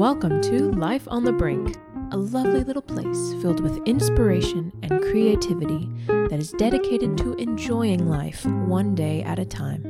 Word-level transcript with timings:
Welcome 0.00 0.40
to 0.44 0.70
Life 0.70 1.06
on 1.08 1.24
the 1.24 1.32
Brink, 1.32 1.76
a 2.10 2.16
lovely 2.16 2.64
little 2.64 2.80
place 2.80 3.34
filled 3.42 3.60
with 3.60 3.86
inspiration 3.86 4.72
and 4.82 4.98
creativity 5.02 5.90
that 6.06 6.40
is 6.40 6.52
dedicated 6.52 7.18
to 7.18 7.34
enjoying 7.34 8.08
life 8.08 8.46
one 8.46 8.94
day 8.94 9.22
at 9.22 9.38
a 9.38 9.44
time. 9.44 9.84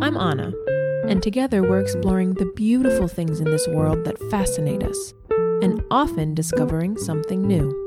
I'm 0.00 0.16
Anna, 0.16 0.52
and 1.08 1.20
together 1.20 1.64
we're 1.64 1.80
exploring 1.80 2.34
the 2.34 2.52
beautiful 2.54 3.08
things 3.08 3.40
in 3.40 3.46
this 3.46 3.66
world 3.66 4.04
that 4.04 4.22
fascinate 4.30 4.84
us, 4.84 5.14
and 5.30 5.82
often 5.90 6.36
discovering 6.36 6.96
something 6.96 7.44
new. 7.44 7.83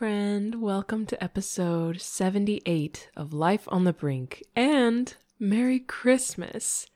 Friend. 0.00 0.62
Welcome 0.62 1.04
to 1.04 1.22
episode 1.22 2.00
78 2.00 3.10
of 3.18 3.34
Life 3.34 3.68
on 3.68 3.84
the 3.84 3.92
Brink 3.92 4.42
and 4.56 5.14
Merry 5.38 5.78
Christmas. 5.78 6.86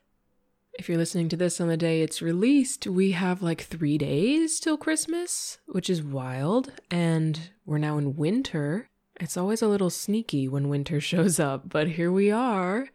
If 0.79 0.89
you're 0.89 0.97
listening 0.97 1.29
to 1.29 1.37
this 1.37 1.61
on 1.61 1.69
the 1.69 1.77
day 1.77 2.01
it's 2.01 2.23
released, 2.23 2.87
we 2.87 3.13
have 3.13 3.43
like 3.43 3.61
three 3.61 3.99
days 3.99 4.59
till 4.59 4.79
Christmas, 4.79 5.59
which 5.67 5.91
is 5.91 6.03
wild, 6.03 6.73
and 6.91 7.51
we're 7.67 7.77
now 7.77 7.99
in 7.99 8.17
winter. 8.17 8.89
It's 9.21 9.37
always 9.37 9.61
a 9.61 9.69
little 9.69 9.91
sneaky 9.91 10.49
when 10.49 10.71
winter 10.71 10.99
shows 11.03 11.39
up, 11.39 11.69
but 11.69 11.89
here 11.89 12.11
we 12.11 12.31
are. 12.31 12.89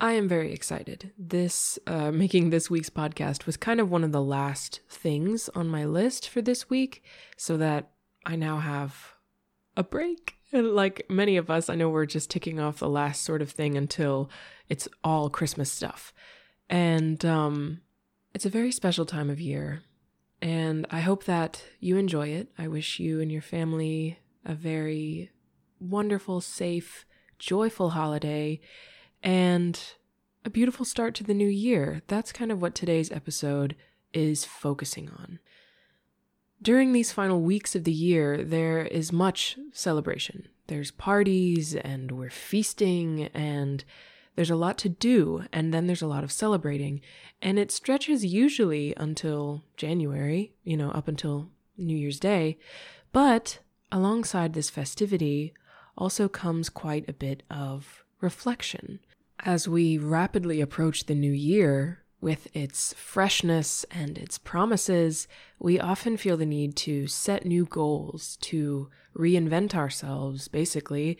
I 0.00 0.12
am 0.12 0.28
very 0.28 0.52
excited. 0.52 1.10
This, 1.18 1.76
uh, 1.88 2.12
making 2.12 2.50
this 2.50 2.70
week's 2.70 2.88
podcast 2.88 3.46
was 3.46 3.56
kind 3.56 3.80
of 3.80 3.90
one 3.90 4.04
of 4.04 4.12
the 4.12 4.22
last 4.22 4.78
things 4.88 5.48
on 5.56 5.66
my 5.66 5.84
list 5.84 6.28
for 6.28 6.40
this 6.40 6.70
week, 6.70 7.02
so 7.36 7.56
that 7.56 7.90
I 8.24 8.36
now 8.36 8.58
have 8.58 9.14
a 9.76 9.82
break. 9.82 10.36
Like 10.52 11.06
many 11.08 11.36
of 11.36 11.50
us, 11.50 11.68
I 11.70 11.74
know 11.74 11.88
we're 11.88 12.06
just 12.06 12.30
ticking 12.30 12.58
off 12.58 12.78
the 12.78 12.88
last 12.88 13.22
sort 13.22 13.42
of 13.42 13.50
thing 13.50 13.76
until 13.76 14.30
it's 14.68 14.88
all 15.04 15.30
Christmas 15.30 15.70
stuff. 15.70 16.12
And 16.68 17.24
um, 17.24 17.80
it's 18.34 18.46
a 18.46 18.50
very 18.50 18.72
special 18.72 19.06
time 19.06 19.30
of 19.30 19.40
year. 19.40 19.82
And 20.42 20.86
I 20.90 21.00
hope 21.00 21.24
that 21.24 21.62
you 21.78 21.96
enjoy 21.96 22.28
it. 22.28 22.48
I 22.58 22.68
wish 22.68 22.98
you 22.98 23.20
and 23.20 23.30
your 23.30 23.42
family 23.42 24.18
a 24.44 24.54
very 24.54 25.30
wonderful, 25.78 26.40
safe, 26.40 27.04
joyful 27.38 27.90
holiday 27.90 28.60
and 29.22 29.78
a 30.44 30.50
beautiful 30.50 30.84
start 30.84 31.14
to 31.16 31.24
the 31.24 31.34
new 31.34 31.48
year. 31.48 32.02
That's 32.06 32.32
kind 32.32 32.50
of 32.50 32.62
what 32.62 32.74
today's 32.74 33.12
episode 33.12 33.76
is 34.12 34.44
focusing 34.44 35.10
on. 35.10 35.38
During 36.62 36.92
these 36.92 37.12
final 37.12 37.40
weeks 37.40 37.74
of 37.74 37.84
the 37.84 37.92
year, 37.92 38.44
there 38.44 38.82
is 38.82 39.12
much 39.12 39.58
celebration. 39.72 40.48
There's 40.66 40.90
parties, 40.90 41.74
and 41.74 42.12
we're 42.12 42.28
feasting, 42.28 43.30
and 43.32 43.82
there's 44.36 44.50
a 44.50 44.56
lot 44.56 44.76
to 44.78 44.90
do, 44.90 45.44
and 45.52 45.72
then 45.72 45.86
there's 45.86 46.02
a 46.02 46.06
lot 46.06 46.22
of 46.22 46.30
celebrating. 46.30 47.00
And 47.40 47.58
it 47.58 47.72
stretches 47.72 48.26
usually 48.26 48.94
until 48.96 49.64
January, 49.76 50.52
you 50.62 50.76
know, 50.76 50.90
up 50.90 51.08
until 51.08 51.48
New 51.78 51.96
Year's 51.96 52.20
Day. 52.20 52.58
But 53.10 53.60
alongside 53.90 54.52
this 54.52 54.70
festivity 54.70 55.54
also 55.96 56.28
comes 56.28 56.68
quite 56.68 57.08
a 57.08 57.14
bit 57.14 57.42
of 57.50 58.04
reflection. 58.20 59.00
As 59.40 59.66
we 59.66 59.96
rapidly 59.96 60.60
approach 60.60 61.06
the 61.06 61.14
new 61.14 61.32
year, 61.32 61.99
with 62.20 62.54
its 62.54 62.92
freshness 62.94 63.84
and 63.90 64.18
its 64.18 64.38
promises, 64.38 65.26
we 65.58 65.80
often 65.80 66.16
feel 66.16 66.36
the 66.36 66.46
need 66.46 66.76
to 66.76 67.06
set 67.06 67.46
new 67.46 67.64
goals, 67.64 68.36
to 68.42 68.90
reinvent 69.16 69.74
ourselves, 69.74 70.48
basically. 70.48 71.18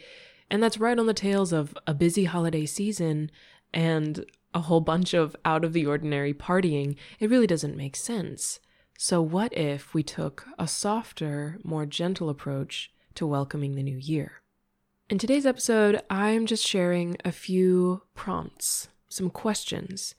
And 0.50 0.62
that's 0.62 0.78
right 0.78 0.98
on 0.98 1.06
the 1.06 1.14
tails 1.14 1.52
of 1.52 1.76
a 1.86 1.94
busy 1.94 2.24
holiday 2.24 2.66
season 2.66 3.30
and 3.72 4.24
a 4.52 4.60
whole 4.60 4.80
bunch 4.80 5.14
of 5.14 5.36
out 5.44 5.64
of 5.64 5.72
the 5.72 5.86
ordinary 5.86 6.34
partying. 6.34 6.96
It 7.18 7.30
really 7.30 7.46
doesn't 7.46 7.76
make 7.76 7.96
sense. 7.96 8.60
So, 8.98 9.22
what 9.22 9.56
if 9.56 9.94
we 9.94 10.02
took 10.02 10.46
a 10.58 10.68
softer, 10.68 11.58
more 11.64 11.86
gentle 11.86 12.28
approach 12.28 12.92
to 13.14 13.26
welcoming 13.26 13.74
the 13.74 13.82
new 13.82 13.96
year? 13.96 14.42
In 15.08 15.18
today's 15.18 15.46
episode, 15.46 16.02
I'm 16.10 16.44
just 16.44 16.66
sharing 16.66 17.16
a 17.24 17.32
few 17.32 18.02
prompts, 18.14 18.88
some 19.08 19.30
questions 19.30 20.14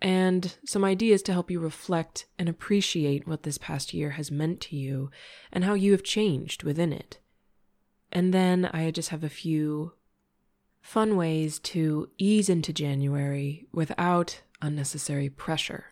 and 0.00 0.56
some 0.64 0.84
ideas 0.84 1.22
to 1.22 1.32
help 1.32 1.50
you 1.50 1.60
reflect 1.60 2.26
and 2.38 2.48
appreciate 2.48 3.26
what 3.26 3.42
this 3.42 3.58
past 3.58 3.94
year 3.94 4.10
has 4.10 4.30
meant 4.30 4.60
to 4.62 4.76
you 4.76 5.10
and 5.52 5.64
how 5.64 5.74
you 5.74 5.92
have 5.92 6.02
changed 6.02 6.62
within 6.62 6.92
it. 6.92 7.18
And 8.12 8.32
then 8.32 8.66
I 8.72 8.90
just 8.90 9.08
have 9.08 9.24
a 9.24 9.28
few 9.28 9.92
fun 10.80 11.16
ways 11.16 11.58
to 11.58 12.10
ease 12.18 12.48
into 12.48 12.72
January 12.72 13.66
without 13.72 14.42
unnecessary 14.60 15.28
pressure. 15.28 15.86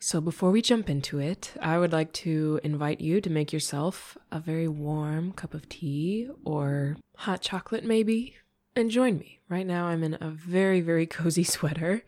So, 0.00 0.20
before 0.20 0.52
we 0.52 0.62
jump 0.62 0.88
into 0.88 1.18
it, 1.18 1.54
I 1.60 1.76
would 1.76 1.92
like 1.92 2.12
to 2.14 2.60
invite 2.62 3.00
you 3.00 3.20
to 3.20 3.30
make 3.30 3.52
yourself 3.52 4.16
a 4.30 4.38
very 4.38 4.68
warm 4.68 5.32
cup 5.32 5.54
of 5.54 5.68
tea 5.68 6.28
or 6.44 6.96
hot 7.16 7.42
chocolate, 7.42 7.84
maybe, 7.84 8.36
and 8.76 8.92
join 8.92 9.18
me. 9.18 9.40
Right 9.48 9.66
now, 9.66 9.86
I'm 9.86 10.04
in 10.04 10.16
a 10.20 10.30
very, 10.30 10.80
very 10.80 11.06
cozy 11.18 11.42
sweater 11.42 12.04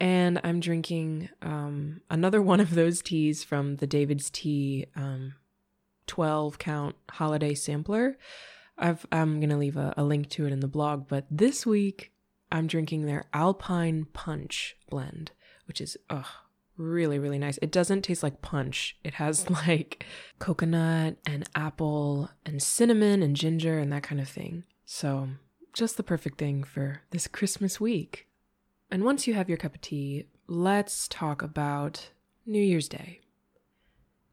and 0.00 0.40
I'm 0.42 0.60
drinking 0.60 1.28
um, 1.42 2.00
another 2.10 2.40
one 2.52 2.60
of 2.60 2.74
those 2.74 3.02
teas 3.02 3.44
from 3.44 3.76
the 3.76 3.86
David's 3.86 4.30
Tea 4.30 4.86
um, 4.96 5.34
12 6.06 6.58
count 6.58 6.96
holiday 7.10 7.54
sampler. 7.54 8.18
i 8.78 8.96
am 9.12 9.38
going 9.38 9.50
to 9.50 9.56
leave 9.56 9.76
a, 9.76 9.94
a 9.96 10.02
link 10.02 10.28
to 10.30 10.46
it 10.46 10.52
in 10.52 10.60
the 10.60 10.66
blog, 10.66 11.06
but 11.06 11.26
this 11.30 11.64
week 11.64 12.12
I'm 12.50 12.66
drinking 12.66 13.06
their 13.06 13.26
Alpine 13.32 14.06
Punch 14.12 14.76
blend, 14.88 15.30
which 15.66 15.80
is 15.80 15.96
ugh, 16.08 16.26
really, 16.76 17.18
really 17.18 17.38
nice. 17.38 17.58
It 17.62 17.70
doesn't 17.70 18.02
taste 18.02 18.22
like 18.22 18.42
punch, 18.42 18.96
it 19.04 19.14
has 19.14 19.48
like 19.68 20.04
coconut 20.38 21.18
and 21.26 21.48
apple 21.54 22.30
and 22.44 22.62
cinnamon 22.62 23.22
and 23.22 23.36
ginger 23.36 23.78
and 23.78 23.92
that 23.92 24.02
kind 24.02 24.20
of 24.20 24.28
thing. 24.28 24.64
So, 24.84 25.28
just 25.72 25.96
the 25.96 26.02
perfect 26.02 26.38
thing 26.38 26.64
for 26.64 27.02
this 27.10 27.28
Christmas 27.28 27.80
week. 27.80 28.26
And 28.90 29.04
once 29.04 29.26
you 29.26 29.34
have 29.34 29.48
your 29.48 29.58
cup 29.58 29.76
of 29.76 29.80
tea, 29.80 30.26
let's 30.48 31.06
talk 31.06 31.42
about 31.42 32.10
New 32.44 32.62
Year's 32.62 32.88
Day. 32.88 33.20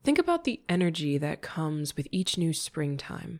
Think 0.04 0.18
about 0.18 0.46
the 0.46 0.62
energy 0.68 1.20
that 1.20 1.44
comes 1.44 1.96
with 1.96 2.08
each 2.12 2.40
new 2.40 2.54
springtime, 2.54 3.40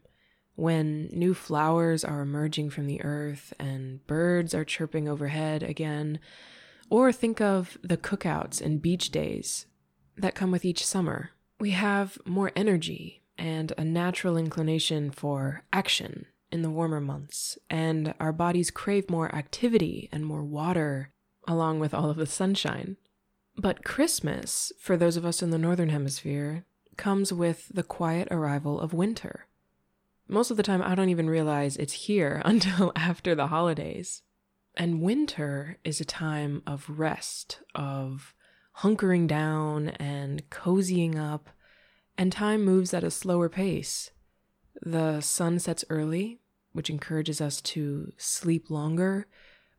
when 0.54 1.10
new 1.12 1.34
flowers 1.34 2.04
are 2.04 2.22
emerging 2.22 2.70
from 2.70 2.86
the 2.86 3.02
earth 3.04 3.52
and 3.58 4.06
birds 4.06 4.54
are 4.54 4.66
chirping 4.66 5.08
overhead 5.08 5.64
again. 5.64 6.20
Or 6.90 7.12
think 7.12 7.42
of 7.42 7.78
the 7.82 7.98
cookouts 7.98 8.62
and 8.62 8.82
beach 8.82 9.10
days 9.10 9.66
that 10.18 10.36
come 10.36 10.52
with 10.52 10.66
each 10.66 10.86
summer. 10.86 11.32
We 11.60 11.72
have 11.72 12.20
more 12.26 12.52
energy 12.56 13.24
and 13.38 13.74
a 13.78 13.84
natural 13.84 14.38
inclination 14.38 15.10
for 15.12 15.64
action 15.74 16.28
in 16.52 16.62
the 16.62 16.70
warmer 16.70 17.02
months, 17.02 17.58
and 17.70 18.14
our 18.20 18.32
bodies 18.32 18.72
crave 18.72 19.10
more 19.10 19.34
activity 19.36 20.10
and 20.12 20.26
more 20.26 20.44
water, 20.44 21.12
along 21.48 21.80
with 21.80 21.94
all 21.94 22.10
of 22.10 22.18
the 22.18 22.26
sunshine. 22.26 22.98
But 23.58 23.84
Christmas, 23.84 24.72
for 24.80 24.98
those 24.98 25.18
of 25.18 25.26
us 25.26 25.42
in 25.42 25.50
the 25.50 25.58
Northern 25.58 25.90
Hemisphere, 25.90 26.66
comes 26.96 27.34
with 27.34 27.70
the 27.74 27.84
quiet 27.84 28.28
arrival 28.32 28.80
of 28.80 28.94
winter. 28.94 29.48
Most 30.28 30.52
of 30.52 30.58
the 30.58 30.64
time, 30.64 30.82
I 30.82 30.96
don't 30.96 31.10
even 31.10 31.30
realize 31.30 31.78
it's 31.78 31.94
here 31.94 32.42
until 32.46 32.92
after 32.96 33.36
the 33.36 33.48
holidays. 33.48 34.22
And 34.76 35.02
winter 35.02 35.78
is 35.84 36.00
a 36.00 36.06
time 36.06 36.62
of 36.68 36.88
rest, 36.88 37.62
of 37.74 38.36
hunkering 38.80 39.28
down 39.28 39.90
and 39.90 40.48
cozying 40.50 41.18
up, 41.18 41.50
and 42.18 42.32
time 42.32 42.64
moves 42.64 42.94
at 42.94 43.04
a 43.04 43.10
slower 43.10 43.50
pace. 43.50 44.12
The 44.82 45.22
sun 45.22 45.60
sets 45.60 45.86
early, 45.90 46.40
which 46.74 46.90
encourages 46.90 47.42
us 47.42 47.62
to 47.62 48.12
sleep 48.18 48.70
longer 48.70 49.28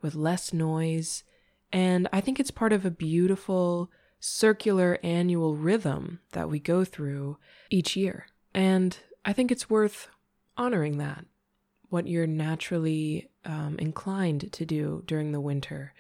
with 0.03 0.15
less 0.15 0.53
noise. 0.53 1.25
And 1.73 2.09
I 2.13 2.21
think 2.21 2.41
it's 2.41 2.51
part 2.51 2.73
of 2.73 2.85
a 2.85 2.91
beautiful 2.91 3.91
circular 4.21 4.99
annual 5.03 5.57
rhythm 5.57 6.21
that 6.33 6.49
we 6.49 6.59
go 6.59 6.85
through 6.85 7.39
each 7.71 7.97
year. 7.97 8.27
And 8.55 8.97
I 9.25 9.33
think 9.33 9.51
it's 9.53 9.71
worth 9.71 10.09
honoring 10.57 10.99
that, 10.99 11.25
what 11.89 12.09
you're 12.09 12.27
naturally 12.27 13.31
um, 13.45 13.77
inclined 13.79 14.53
to 14.53 14.65
do 14.65 15.03
during 15.07 15.33
the 15.33 15.41
winter. 15.41 15.95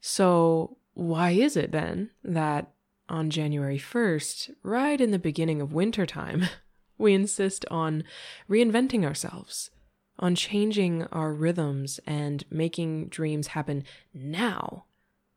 So, 0.00 0.76
why 0.94 1.30
is 1.30 1.56
it 1.56 1.72
then 1.72 2.10
that 2.24 2.72
on 3.08 3.30
January 3.30 3.78
1st, 3.78 4.50
right 4.62 5.00
in 5.00 5.10
the 5.10 5.18
beginning 5.18 5.60
of 5.60 5.72
wintertime, 5.72 6.48
we 6.98 7.14
insist 7.14 7.64
on 7.70 8.04
reinventing 8.48 9.04
ourselves? 9.04 9.70
on 10.18 10.34
changing 10.34 11.02
our 11.04 11.32
rhythms 11.32 11.98
and 12.06 12.44
making 12.50 13.08
dreams 13.08 13.48
happen 13.48 13.84
now, 14.14 14.84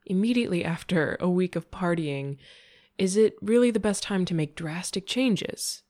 immediately 0.06 0.64
after 0.64 1.18
a 1.20 1.30
week 1.30 1.56
of 1.56 1.72
partying, 1.72 2.38
is 2.98 3.18
it 3.18 3.36
really 3.42 3.72
the 3.72 3.80
best 3.80 4.04
time 4.04 4.26
to 4.26 4.36
make 4.36 4.56
drastic 4.56 5.08
changes? 5.08 5.82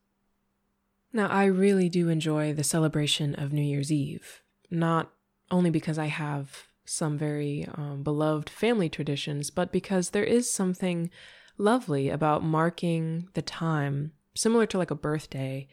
Now, 1.12 1.28
I 1.28 1.46
really 1.46 1.90
do 1.90 2.10
enjoy 2.10 2.54
the 2.54 2.64
celebration 2.64 3.36
of 3.36 3.54
New 3.54 3.62
Year's 3.62 3.92
Eve, 3.92 4.42
not 4.72 5.12
only 5.52 5.70
because 5.70 5.98
I 5.98 6.08
have 6.08 6.64
some 6.86 7.18
very 7.18 7.68
um, 7.76 8.04
beloved 8.04 8.50
family 8.50 8.90
traditions, 8.90 9.50
but 9.50 9.72
because 9.72 10.12
there 10.12 10.24
is 10.24 10.52
something 10.52 11.10
lovely 11.58 12.10
about 12.10 12.44
marking 12.44 13.28
the 13.34 13.42
time, 13.42 14.12
similar 14.36 14.66
to 14.68 14.78
like 14.78 14.92
a 14.92 14.96
birthday. 14.96 15.68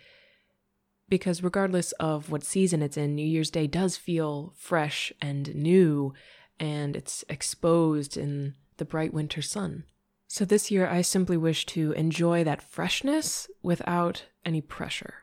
Because 1.08 1.42
regardless 1.42 1.92
of 1.92 2.30
what 2.30 2.44
season 2.44 2.82
it's 2.82 2.96
in, 2.96 3.14
New 3.14 3.26
Year's 3.26 3.50
Day 3.50 3.66
does 3.66 3.96
feel 3.96 4.54
fresh 4.56 5.12
and 5.20 5.54
new, 5.54 6.14
and 6.58 6.96
it's 6.96 7.24
exposed 7.28 8.16
in 8.16 8.54
the 8.78 8.84
bright 8.84 9.12
winter 9.12 9.42
sun. 9.42 9.84
So 10.28 10.46
this 10.46 10.70
year, 10.70 10.88
I 10.88 11.02
simply 11.02 11.36
wish 11.36 11.66
to 11.66 11.92
enjoy 11.92 12.42
that 12.44 12.62
freshness 12.62 13.50
without 13.62 14.24
any 14.46 14.62
pressure. 14.62 15.14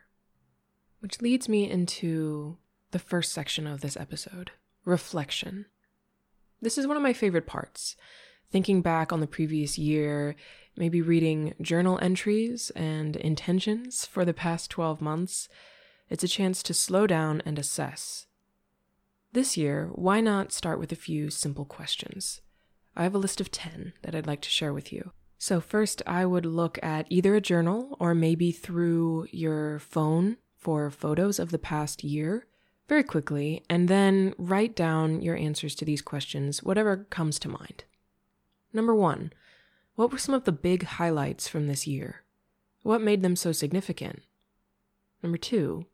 Which 1.00 1.20
leads 1.20 1.48
me 1.48 1.68
into 1.68 2.58
the 2.92 3.00
first 3.00 3.32
section 3.32 3.66
of 3.66 3.80
this 3.80 3.96
episode 3.96 4.52
reflection. 4.84 5.66
This 6.62 6.78
is 6.78 6.86
one 6.86 6.96
of 6.96 7.02
my 7.02 7.12
favorite 7.12 7.46
parts. 7.46 7.96
Thinking 8.50 8.82
back 8.82 9.12
on 9.12 9.20
the 9.20 9.26
previous 9.26 9.78
year, 9.78 10.36
maybe 10.76 11.02
reading 11.02 11.54
journal 11.60 11.98
entries 12.00 12.70
and 12.70 13.16
intentions 13.16 14.06
for 14.06 14.24
the 14.24 14.34
past 14.34 14.70
12 14.70 15.00
months, 15.00 15.48
it's 16.08 16.24
a 16.24 16.28
chance 16.28 16.62
to 16.62 16.74
slow 16.74 17.06
down 17.06 17.42
and 17.44 17.58
assess. 17.58 18.26
This 19.32 19.56
year, 19.56 19.90
why 19.92 20.20
not 20.20 20.52
start 20.52 20.78
with 20.78 20.90
a 20.90 20.96
few 20.96 21.30
simple 21.30 21.64
questions? 21.64 22.40
I 22.96 23.04
have 23.04 23.14
a 23.14 23.18
list 23.18 23.40
of 23.40 23.50
10 23.50 23.92
that 24.02 24.14
I'd 24.14 24.26
like 24.26 24.40
to 24.42 24.48
share 24.48 24.72
with 24.72 24.92
you. 24.92 25.12
So, 25.38 25.60
first, 25.60 26.02
I 26.06 26.26
would 26.26 26.44
look 26.44 26.78
at 26.82 27.06
either 27.08 27.34
a 27.34 27.40
journal 27.40 27.96
or 27.98 28.14
maybe 28.14 28.52
through 28.52 29.28
your 29.30 29.78
phone 29.78 30.36
for 30.56 30.90
photos 30.90 31.38
of 31.38 31.50
the 31.50 31.58
past 31.58 32.04
year 32.04 32.46
very 32.90 33.04
quickly, 33.04 33.64
and 33.70 33.86
then 33.86 34.34
write 34.36 34.74
down 34.74 35.22
your 35.22 35.36
answers 35.36 35.76
to 35.76 35.84
these 35.84 36.02
questions, 36.02 36.60
whatever 36.60 37.06
comes 37.08 37.38
to 37.38 37.48
mind. 37.48 37.84
Number 38.72 38.96
one, 38.96 39.32
what 40.00 40.10
were 40.10 40.16
some 40.16 40.34
of 40.34 40.44
the 40.44 40.50
big 40.50 40.82
highlights 40.82 41.46
from 41.46 41.66
this 41.66 41.86
year? 41.86 42.22
What 42.82 43.02
made 43.02 43.20
them 43.20 43.36
so 43.36 43.52
significant? 43.52 44.22
Number 45.22 45.36
two, 45.36 45.84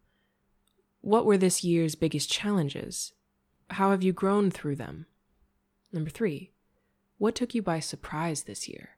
what 1.01 1.27
were 1.27 1.37
this 1.37 1.65
year's 1.65 1.97
biggest 1.97 2.31
challenges? 2.31 3.15
How 3.71 3.91
have 3.91 4.05
you 4.05 4.13
grown 4.13 4.53
through 4.53 4.77
them? 4.77 5.07
Number 5.93 6.09
three, 6.09 6.53
what 7.19 7.35
took 7.35 7.53
you 7.53 7.63
by 7.63 7.81
surprise 7.81 8.45
this 8.45 8.69
year? 8.69 8.91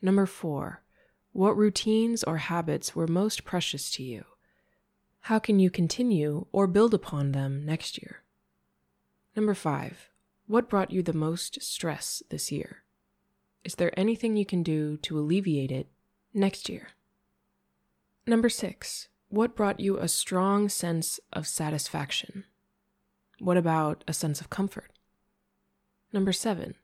Number 0.00 0.24
four, 0.24 0.82
what 1.32 1.58
routines 1.58 2.24
or 2.24 2.38
habits 2.38 2.96
were 2.96 3.06
most 3.06 3.44
precious 3.44 3.90
to 3.90 4.02
you? 4.02 4.24
How 5.20 5.38
can 5.38 5.58
you 5.58 5.68
continue 5.68 6.46
or 6.50 6.66
build 6.66 6.94
upon 6.94 7.32
them 7.32 7.66
next 7.66 8.00
year? 8.00 8.22
Number 9.36 9.52
five, 9.52 10.08
what 10.46 10.70
brought 10.70 10.92
you 10.92 11.02
the 11.02 11.12
most 11.12 11.60
stress 11.60 12.22
this 12.30 12.50
year? 12.50 12.84
Is 13.64 13.74
there 13.74 13.98
anything 13.98 14.36
you 14.36 14.46
can 14.46 14.62
do 14.62 14.96
to 14.98 15.18
alleviate 15.18 15.70
it 15.70 15.88
next 16.32 16.68
year? 16.68 16.88
Number 18.26 18.48
six, 18.48 19.08
what 19.28 19.56
brought 19.56 19.80
you 19.80 19.98
a 19.98 20.08
strong 20.08 20.68
sense 20.68 21.20
of 21.32 21.46
satisfaction? 21.46 22.44
What 23.38 23.56
about 23.56 24.04
a 24.08 24.12
sense 24.12 24.40
of 24.40 24.50
comfort? 24.50 24.92
Number 26.12 26.32
seven, 26.32 26.74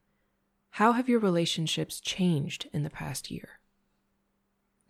how 0.70 0.92
have 0.92 1.08
your 1.08 1.20
relationships 1.20 2.00
changed 2.00 2.68
in 2.72 2.82
the 2.82 2.90
past 2.90 3.30
year? 3.30 3.60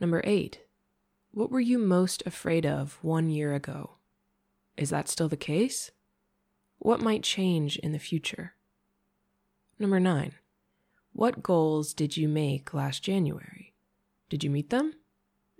Number 0.00 0.20
eight, 0.24 0.60
what 1.30 1.50
were 1.50 1.60
you 1.60 1.78
most 1.78 2.22
afraid 2.26 2.64
of 2.66 2.98
one 3.02 3.28
year 3.28 3.54
ago? 3.54 3.92
Is 4.76 4.90
that 4.90 5.08
still 5.08 5.28
the 5.28 5.36
case? 5.36 5.90
What 6.78 7.00
might 7.00 7.22
change 7.22 7.76
in 7.78 7.92
the 7.92 7.98
future? 7.98 8.54
Number 9.78 10.00
nine, 10.00 10.34
what 11.14 11.42
goals 11.42 11.94
did 11.94 12.18
you 12.18 12.28
make 12.28 12.74
last 12.74 13.02
January? 13.02 13.72
Did 14.28 14.44
you 14.44 14.50
meet 14.50 14.68
them? 14.68 14.92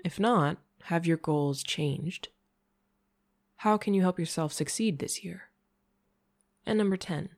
If 0.05 0.21
not, 0.21 0.59
have 0.85 1.07
your 1.07 1.17
goals 1.17 1.63
changed? 1.63 2.29
How 3.57 3.79
can 3.79 3.95
you 3.95 4.03
help 4.03 4.19
yourself 4.19 4.53
succeed 4.53 4.99
this 4.99 5.25
year? 5.25 5.45
And 6.67 6.77
number 6.77 6.99
10, 6.99 7.31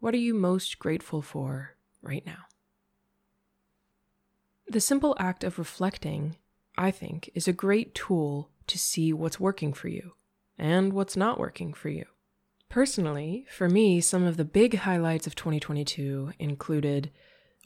what 0.00 0.12
are 0.12 0.18
you 0.18 0.34
most 0.34 0.78
grateful 0.78 1.22
for 1.22 1.76
right 2.06 2.24
now. 2.24 2.46
The 4.68 4.80
simple 4.80 5.16
act 5.18 5.44
of 5.44 5.58
reflecting, 5.58 6.36
I 6.76 6.90
think, 6.90 7.30
is 7.34 7.46
a 7.46 7.52
great 7.52 7.94
tool 7.94 8.50
to 8.66 8.78
see 8.78 9.12
what's 9.12 9.40
working 9.40 9.72
for 9.72 9.88
you 9.88 10.14
and 10.58 10.92
what's 10.92 11.16
not 11.16 11.38
working 11.38 11.72
for 11.72 11.88
you. 11.88 12.04
Personally, 12.68 13.46
for 13.50 13.68
me, 13.68 14.00
some 14.00 14.24
of 14.24 14.36
the 14.36 14.44
big 14.44 14.78
highlights 14.78 15.26
of 15.26 15.36
2022 15.36 16.32
included, 16.38 17.10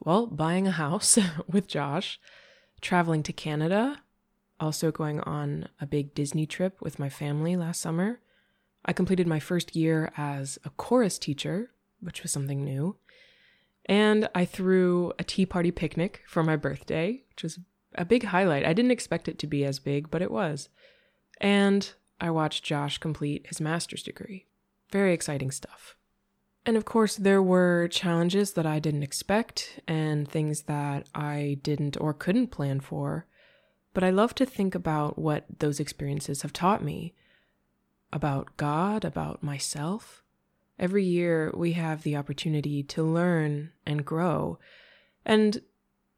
well, 0.00 0.26
buying 0.26 0.66
a 0.66 0.72
house 0.72 1.18
with 1.46 1.68
Josh, 1.68 2.20
traveling 2.80 3.22
to 3.24 3.32
Canada, 3.32 4.02
also 4.58 4.90
going 4.90 5.20
on 5.20 5.68
a 5.80 5.86
big 5.86 6.14
Disney 6.14 6.46
trip 6.46 6.80
with 6.80 6.98
my 6.98 7.08
family 7.08 7.56
last 7.56 7.80
summer. 7.80 8.20
I 8.84 8.92
completed 8.92 9.26
my 9.26 9.40
first 9.40 9.76
year 9.76 10.10
as 10.16 10.58
a 10.64 10.70
chorus 10.70 11.18
teacher, 11.18 11.70
which 12.00 12.22
was 12.22 12.32
something 12.32 12.64
new. 12.64 12.96
And 13.86 14.28
I 14.34 14.44
threw 14.44 15.12
a 15.18 15.24
tea 15.24 15.46
party 15.46 15.70
picnic 15.70 16.22
for 16.26 16.42
my 16.42 16.56
birthday, 16.56 17.24
which 17.30 17.42
was 17.42 17.58
a 17.94 18.04
big 18.04 18.24
highlight. 18.24 18.64
I 18.64 18.72
didn't 18.72 18.90
expect 18.90 19.28
it 19.28 19.38
to 19.40 19.46
be 19.46 19.64
as 19.64 19.78
big, 19.78 20.10
but 20.10 20.22
it 20.22 20.30
was. 20.30 20.68
And 21.40 21.92
I 22.20 22.30
watched 22.30 22.64
Josh 22.64 22.98
complete 22.98 23.46
his 23.48 23.60
master's 23.60 24.02
degree. 24.02 24.46
Very 24.90 25.12
exciting 25.12 25.50
stuff. 25.50 25.96
And 26.66 26.76
of 26.76 26.84
course, 26.84 27.16
there 27.16 27.42
were 27.42 27.88
challenges 27.88 28.52
that 28.52 28.66
I 28.66 28.78
didn't 28.78 29.02
expect 29.02 29.80
and 29.88 30.28
things 30.28 30.62
that 30.62 31.08
I 31.14 31.58
didn't 31.62 31.98
or 32.00 32.12
couldn't 32.12 32.48
plan 32.48 32.80
for. 32.80 33.26
But 33.94 34.04
I 34.04 34.10
love 34.10 34.34
to 34.36 34.46
think 34.46 34.74
about 34.74 35.18
what 35.18 35.46
those 35.58 35.80
experiences 35.80 36.42
have 36.42 36.52
taught 36.52 36.84
me 36.84 37.14
about 38.12 38.56
God, 38.56 39.04
about 39.04 39.42
myself, 39.42 40.22
Every 40.80 41.04
year, 41.04 41.52
we 41.54 41.72
have 41.72 42.02
the 42.02 42.16
opportunity 42.16 42.82
to 42.84 43.02
learn 43.02 43.70
and 43.84 44.02
grow. 44.02 44.58
And 45.26 45.60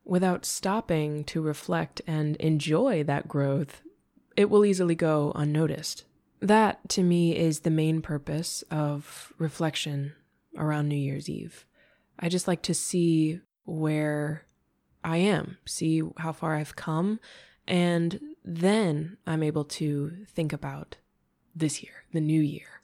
without 0.04 0.46
stopping 0.46 1.24
to 1.24 1.42
reflect 1.42 2.00
and 2.06 2.36
enjoy 2.36 3.02
that 3.02 3.26
growth, 3.26 3.82
it 4.36 4.48
will 4.48 4.64
easily 4.64 4.94
go 4.94 5.32
unnoticed. 5.34 6.04
That, 6.38 6.88
to 6.90 7.02
me, 7.02 7.36
is 7.36 7.60
the 7.60 7.70
main 7.70 8.02
purpose 8.02 8.62
of 8.70 9.32
reflection 9.36 10.12
around 10.56 10.88
New 10.88 10.96
Year's 10.96 11.28
Eve. 11.28 11.66
I 12.18 12.28
just 12.28 12.48
like 12.48 12.62
to 12.62 12.74
see 12.74 13.40
where 13.64 14.46
I 15.04 15.16
am, 15.18 15.58
see 15.66 16.02
how 16.18 16.32
far 16.32 16.56
I've 16.56 16.76
come, 16.76 17.20
and 17.66 18.20
then 18.44 19.16
I'm 19.26 19.42
able 19.42 19.64
to 19.64 20.12
think 20.28 20.52
about 20.52 20.96
this 21.54 21.82
year, 21.82 22.04
the 22.12 22.20
new 22.20 22.40
year. 22.40 22.82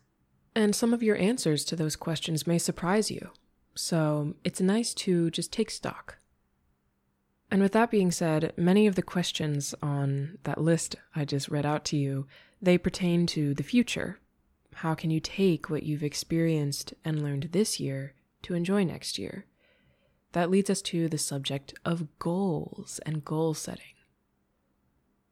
And 0.54 0.74
some 0.74 0.92
of 0.92 1.02
your 1.02 1.16
answers 1.16 1.64
to 1.66 1.76
those 1.76 1.96
questions 1.96 2.46
may 2.46 2.58
surprise 2.58 3.10
you. 3.10 3.30
So 3.74 4.34
it's 4.44 4.60
nice 4.60 4.92
to 4.94 5.30
just 5.30 5.52
take 5.52 5.70
stock. 5.70 6.18
And 7.50 7.62
with 7.62 7.72
that 7.72 7.90
being 7.90 8.10
said, 8.10 8.52
many 8.56 8.86
of 8.86 8.94
the 8.94 9.02
questions 9.02 9.74
on 9.80 10.38
that 10.42 10.60
list 10.60 10.96
I 11.14 11.24
just 11.24 11.48
read 11.48 11.64
out 11.64 11.84
to 11.86 11.96
you, 11.96 12.26
they 12.60 12.76
pertain 12.76 13.26
to 13.28 13.54
the 13.54 13.62
future. 13.62 14.18
How 14.82 14.94
can 14.94 15.10
you 15.10 15.18
take 15.18 15.68
what 15.68 15.82
you've 15.82 16.04
experienced 16.04 16.94
and 17.04 17.20
learned 17.20 17.48
this 17.50 17.80
year 17.80 18.14
to 18.42 18.54
enjoy 18.54 18.84
next 18.84 19.18
year? 19.18 19.44
That 20.34 20.50
leads 20.50 20.70
us 20.70 20.80
to 20.82 21.08
the 21.08 21.18
subject 21.18 21.74
of 21.84 22.06
goals 22.20 23.00
and 23.04 23.24
goal 23.24 23.54
setting. 23.54 23.96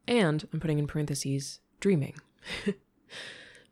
And 0.08 0.48
I'm 0.52 0.58
putting 0.58 0.80
in 0.80 0.88
parentheses, 0.88 1.60
dreaming. 1.78 2.14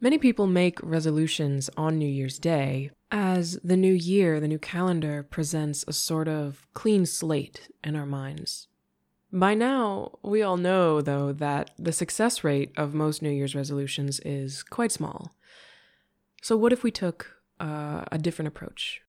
Many 0.01 0.17
people 0.17 0.47
make 0.47 0.81
resolutions 0.81 1.69
on 1.77 1.99
New 1.99 2.09
Year's 2.09 2.39
Day 2.39 2.93
as 3.11 3.59
the 3.65 3.77
new 3.77 3.95
year, 3.95 4.39
the 4.39 4.47
new 4.47 4.61
calendar 4.61 5.25
presents 5.25 5.85
a 5.89 5.93
sort 5.93 6.29
of 6.29 6.69
clean 6.75 7.05
slate 7.05 7.69
in 7.83 7.97
our 7.97 8.07
minds. 8.07 8.69
By 9.33 9.55
now, 9.55 10.21
we 10.23 10.41
all 10.41 10.57
know, 10.57 11.01
though, 11.01 11.33
that 11.33 11.73
the 11.77 11.91
success 11.91 12.45
rate 12.45 12.71
of 12.77 12.95
most 12.95 13.23
New 13.23 13.31
Year's 13.31 13.57
resolutions 13.57 14.21
is 14.21 14.63
quite 14.63 14.93
small. 14.93 15.33
So, 16.45 16.57
what 16.57 16.73
if 16.73 16.83
we 16.83 16.91
took 16.91 17.39
uh, 17.59 18.05
a 18.13 18.19
different 18.19 18.49
approach? 18.49 19.01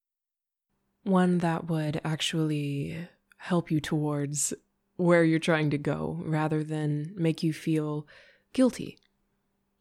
One 1.04 1.40
that 1.40 1.68
would 1.68 2.02
actually 2.04 3.08
help 3.38 3.70
you 3.70 3.80
towards 3.80 4.54
where 4.96 5.24
you're 5.24 5.40
trying 5.40 5.70
to 5.72 5.78
go 5.78 6.22
rather 6.24 6.64
than 6.64 7.14
make 7.16 7.44
you 7.44 7.52
feel 7.54 8.08
guilty 8.54 8.98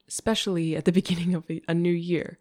especially 0.09 0.77
at 0.77 0.85
the 0.85 0.93
beginning 1.01 1.35
of 1.35 1.45
a 1.69 1.75
new 1.75 1.93
year. 1.93 2.39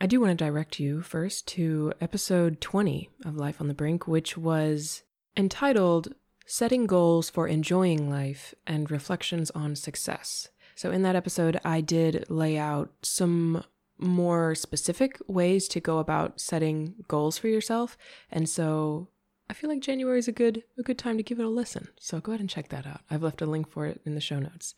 I 0.00 0.06
do 0.06 0.20
want 0.20 0.36
to 0.36 0.44
direct 0.44 0.80
you 0.80 1.02
first 1.02 1.46
to 1.48 1.92
episode 2.00 2.60
20 2.60 3.10
of 3.24 3.36
Life 3.36 3.60
on 3.60 3.68
the 3.68 3.74
Brink, 3.74 4.08
which 4.08 4.36
was 4.36 5.02
entitled 5.36 6.14
Setting 6.46 6.86
Goals 6.86 7.30
for 7.30 7.46
Enjoying 7.46 8.10
Life 8.10 8.54
and 8.66 8.90
Reflections 8.90 9.50
on 9.52 9.76
Success. 9.76 10.48
So, 10.74 10.90
in 10.90 11.02
that 11.02 11.14
episode, 11.14 11.60
I 11.64 11.80
did 11.80 12.24
lay 12.28 12.58
out 12.58 12.90
some 13.02 13.62
more 14.04 14.54
specific 14.54 15.18
ways 15.26 15.66
to 15.68 15.80
go 15.80 15.98
about 15.98 16.40
setting 16.40 16.94
goals 17.08 17.38
for 17.38 17.48
yourself. 17.48 17.96
And 18.30 18.48
so 18.48 19.08
I 19.48 19.54
feel 19.54 19.70
like 19.70 19.80
January 19.80 20.18
is 20.18 20.28
a 20.28 20.32
good 20.32 20.62
a 20.78 20.82
good 20.82 20.98
time 20.98 21.16
to 21.16 21.22
give 21.22 21.38
it 21.38 21.44
a 21.44 21.48
listen. 21.48 21.88
So 21.98 22.20
go 22.20 22.32
ahead 22.32 22.40
and 22.40 22.50
check 22.50 22.68
that 22.68 22.86
out. 22.86 23.00
I've 23.10 23.22
left 23.22 23.42
a 23.42 23.46
link 23.46 23.70
for 23.70 23.86
it 23.86 24.00
in 24.04 24.14
the 24.14 24.20
show 24.20 24.38
notes. 24.38 24.74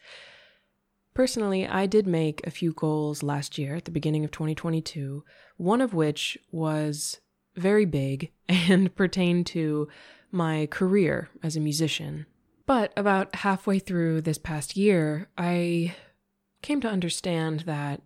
Personally, 1.15 1.67
I 1.67 1.87
did 1.87 2.07
make 2.07 2.47
a 2.47 2.51
few 2.51 2.73
goals 2.73 3.23
last 3.23 3.57
year 3.57 3.75
at 3.77 3.87
the 3.87 3.91
beginning 3.91 4.25
of 4.25 4.31
2022, 4.33 5.25
one 5.57 5.81
of 5.81 5.95
which 5.95 6.37
was 6.51 7.21
very 7.57 7.87
big 7.87 8.33
and 8.49 8.95
pertained 8.95 9.47
to 9.47 9.89
my 10.31 10.67
career 10.71 11.31
as 11.43 11.57
a 11.57 11.61
musician. 11.61 12.27
But 12.67 12.93
about 12.97 13.37
halfway 13.37 13.79
through 13.79 14.23
this 14.23 14.39
past 14.39 14.77
year, 14.77 15.29
I 15.39 15.95
came 16.63 16.81
to 16.81 16.89
understand 16.89 17.61
that 17.61 18.03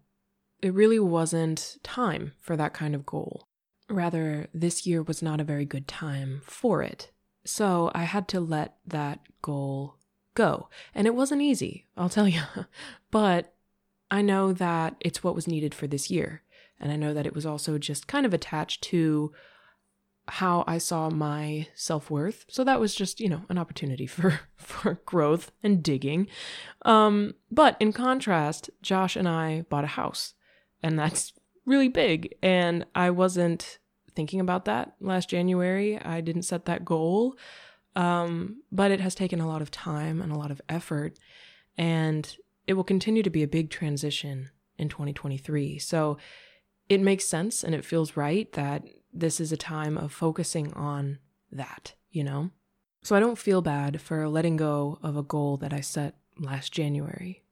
it 0.63 0.75
really 0.75 0.99
wasn't 0.99 1.79
time 1.83 2.33
for 2.41 2.57
that 2.57 2.75
kind 2.75 2.95
of 2.95 3.07
goal. 3.07 3.47
Rather, 3.89 4.49
this 4.55 4.87
year 4.87 5.03
was 5.03 5.23
not 5.23 5.41
a 5.41 5.45
very 5.45 5.65
good 5.65 5.89
time 5.89 6.43
for 6.45 6.83
it. 6.83 7.11
So 7.45 7.91
I 7.95 8.05
had 8.05 8.29
to 8.29 8.41
let 8.41 8.77
that 8.87 9.21
goal 9.43 9.97
go. 10.35 10.69
And 10.95 11.07
it 11.07 11.15
wasn't 11.15 11.43
easy, 11.43 11.87
I'll 11.97 12.09
tell 12.09 12.29
you. 12.37 12.43
but 13.11 13.55
I 14.11 14.23
know 14.23 14.53
that 14.53 14.97
it's 15.01 15.23
what 15.23 15.35
was 15.35 15.47
needed 15.49 15.75
for 15.75 15.87
this 15.87 16.11
year. 16.11 16.43
And 16.79 16.91
I 16.91 16.97
know 16.97 17.13
that 17.15 17.27
it 17.27 17.35
was 17.35 17.47
also 17.47 17.79
just 17.79 18.07
kind 18.07 18.25
of 18.25 18.33
attached 18.33 18.83
to 18.85 19.33
how 20.29 20.65
I 20.67 20.79
saw 20.79 21.11
my 21.11 21.67
self-worth. 21.75 22.47
So 22.49 22.63
that 22.65 22.81
was 22.81 22.95
just, 22.95 23.21
you 23.21 23.29
know, 23.29 23.43
an 23.49 23.59
opportunity 23.59 24.07
for 24.17 24.41
for 24.57 25.01
growth 25.05 25.51
and 25.63 25.83
digging. 25.83 26.29
Um 26.85 27.35
but 27.51 27.77
in 27.81 27.93
contrast, 27.93 28.71
Josh 28.83 29.17
and 29.17 29.29
I 29.29 29.63
bought 29.69 29.85
a 29.85 29.89
house 29.89 30.35
and 30.83 30.99
that's 30.99 31.33
really 31.67 31.89
big 31.89 32.35
and 32.43 32.87
I 32.95 33.11
wasn't 33.11 33.79
thinking 34.15 34.41
about 34.41 34.65
that 34.65 34.95
last 35.01 35.29
January. 35.29 35.99
I 35.99 36.21
didn't 36.21 36.43
set 36.43 36.65
that 36.65 36.85
goal. 36.85 37.37
Um 37.95 38.63
but 38.73 38.91
it 38.91 39.01
has 39.01 39.15
taken 39.15 39.41
a 39.41 39.49
lot 39.49 39.63
of 39.63 39.71
time 39.71 40.21
and 40.21 40.33
a 40.33 40.39
lot 40.39 40.51
of 40.51 40.61
effort 40.69 41.19
and 41.77 42.37
it 42.67 42.75
will 42.75 42.85
continue 42.85 43.23
to 43.23 43.31
be 43.31 43.43
a 43.43 43.49
big 43.49 43.71
transition 43.71 44.51
in 44.79 44.89
2023. 44.89 45.79
So 45.79 46.19
it 46.89 47.01
makes 47.01 47.25
sense 47.25 47.63
and 47.63 47.75
it 47.75 47.85
feels 47.85 48.17
right 48.17 48.51
that 48.53 48.85
this 49.13 49.41
is 49.41 49.53
a 49.53 49.57
time 49.57 49.97
of 49.97 50.13
focusing 50.13 50.73
on 50.75 51.19
that, 51.53 51.95
you 52.11 52.25
know? 52.25 52.51
So 53.03 53.17
I 53.17 53.21
don't 53.21 53.39
feel 53.39 53.63
bad 53.63 54.01
for 54.01 54.29
letting 54.29 54.57
go 54.57 54.99
of 55.03 55.17
a 55.17 55.23
goal 55.23 55.57
that 55.59 55.73
I 55.73 55.81
set 55.81 56.17
last 56.39 56.73
January. 56.73 57.43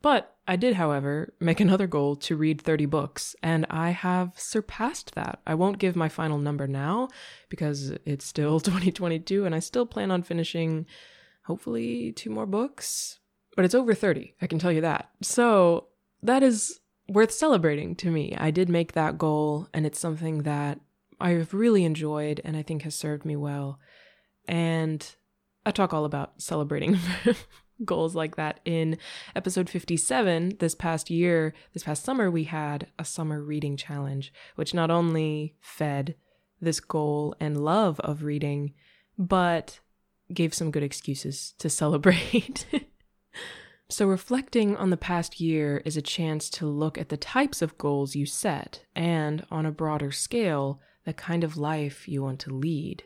But 0.00 0.36
I 0.46 0.56
did, 0.56 0.74
however, 0.74 1.34
make 1.40 1.60
another 1.60 1.86
goal 1.86 2.16
to 2.16 2.36
read 2.36 2.62
30 2.62 2.86
books, 2.86 3.34
and 3.42 3.66
I 3.68 3.90
have 3.90 4.32
surpassed 4.36 5.14
that. 5.14 5.40
I 5.46 5.54
won't 5.54 5.78
give 5.78 5.96
my 5.96 6.08
final 6.08 6.38
number 6.38 6.66
now 6.66 7.08
because 7.48 7.92
it's 8.04 8.24
still 8.24 8.60
2022 8.60 9.44
and 9.44 9.54
I 9.54 9.58
still 9.58 9.86
plan 9.86 10.10
on 10.10 10.22
finishing 10.22 10.86
hopefully 11.44 12.12
two 12.12 12.30
more 12.30 12.46
books, 12.46 13.18
but 13.56 13.64
it's 13.64 13.74
over 13.74 13.94
30, 13.94 14.34
I 14.40 14.46
can 14.46 14.58
tell 14.58 14.72
you 14.72 14.82
that. 14.82 15.10
So 15.22 15.88
that 16.22 16.42
is 16.42 16.80
worth 17.08 17.32
celebrating 17.32 17.96
to 17.96 18.10
me. 18.10 18.36
I 18.38 18.50
did 18.50 18.68
make 18.68 18.92
that 18.92 19.18
goal, 19.18 19.68
and 19.74 19.84
it's 19.84 19.98
something 19.98 20.42
that 20.42 20.78
I've 21.20 21.52
really 21.52 21.84
enjoyed 21.84 22.40
and 22.44 22.56
I 22.56 22.62
think 22.62 22.82
has 22.82 22.94
served 22.94 23.24
me 23.24 23.34
well. 23.34 23.80
And 24.46 25.04
I 25.66 25.70
talk 25.72 25.92
all 25.92 26.04
about 26.04 26.40
celebrating 26.40 26.98
goals 27.84 28.14
like 28.14 28.36
that 28.36 28.60
in 28.64 28.98
episode 29.36 29.68
57 29.68 30.56
this 30.58 30.74
past 30.74 31.10
year 31.10 31.54
this 31.72 31.84
past 31.84 32.04
summer 32.04 32.30
we 32.30 32.44
had 32.44 32.88
a 32.98 33.04
summer 33.04 33.40
reading 33.40 33.76
challenge 33.76 34.32
which 34.56 34.74
not 34.74 34.90
only 34.90 35.54
fed 35.60 36.14
this 36.60 36.80
goal 36.80 37.34
and 37.38 37.64
love 37.64 38.00
of 38.00 38.24
reading 38.24 38.74
but 39.16 39.80
gave 40.32 40.52
some 40.52 40.70
good 40.70 40.82
excuses 40.82 41.54
to 41.58 41.70
celebrate 41.70 42.66
so 43.88 44.06
reflecting 44.06 44.76
on 44.76 44.90
the 44.90 44.96
past 44.96 45.40
year 45.40 45.80
is 45.84 45.96
a 45.96 46.02
chance 46.02 46.50
to 46.50 46.66
look 46.66 46.98
at 46.98 47.08
the 47.08 47.16
types 47.16 47.62
of 47.62 47.78
goals 47.78 48.14
you 48.14 48.26
set 48.26 48.84
and 48.94 49.46
on 49.50 49.64
a 49.64 49.72
broader 49.72 50.10
scale 50.10 50.80
the 51.08 51.14
kind 51.14 51.42
of 51.42 51.56
life 51.56 52.06
you 52.06 52.22
want 52.22 52.38
to 52.38 52.54
lead. 52.54 53.04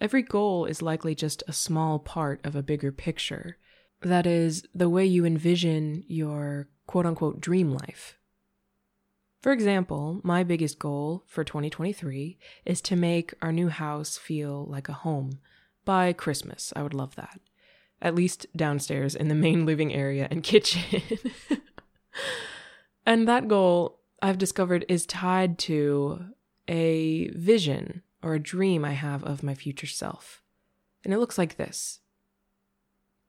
Every 0.00 0.22
goal 0.22 0.64
is 0.64 0.80
likely 0.80 1.14
just 1.14 1.42
a 1.46 1.52
small 1.52 1.98
part 1.98 2.40
of 2.44 2.56
a 2.56 2.62
bigger 2.62 2.90
picture. 2.90 3.58
That 4.00 4.26
is, 4.26 4.64
the 4.74 4.88
way 4.88 5.04
you 5.04 5.26
envision 5.26 6.04
your 6.06 6.68
quote 6.86 7.04
unquote 7.04 7.40
dream 7.40 7.70
life. 7.70 8.16
For 9.42 9.52
example, 9.52 10.20
my 10.22 10.42
biggest 10.42 10.78
goal 10.78 11.24
for 11.26 11.44
2023 11.44 12.38
is 12.64 12.80
to 12.82 12.96
make 12.96 13.34
our 13.42 13.52
new 13.52 13.68
house 13.68 14.16
feel 14.16 14.66
like 14.66 14.88
a 14.88 14.94
home. 14.94 15.38
By 15.84 16.12
Christmas, 16.12 16.72
I 16.76 16.82
would 16.82 16.94
love 16.94 17.14
that. 17.16 17.40
At 18.02 18.14
least 18.14 18.46
downstairs 18.56 19.14
in 19.14 19.28
the 19.28 19.34
main 19.34 19.66
living 19.66 19.92
area 19.92 20.28
and 20.30 20.42
kitchen. 20.42 21.02
and 23.06 23.28
that 23.28 23.48
goal, 23.48 24.00
I've 24.22 24.38
discovered, 24.38 24.86
is 24.88 25.04
tied 25.04 25.58
to 25.60 26.24
a 26.68 27.28
vision 27.30 28.02
or 28.22 28.34
a 28.34 28.40
dream 28.40 28.84
I 28.84 28.92
have 28.92 29.24
of 29.24 29.42
my 29.42 29.54
future 29.54 29.86
self. 29.86 30.42
And 31.04 31.14
it 31.14 31.18
looks 31.18 31.38
like 31.38 31.56
this 31.56 32.00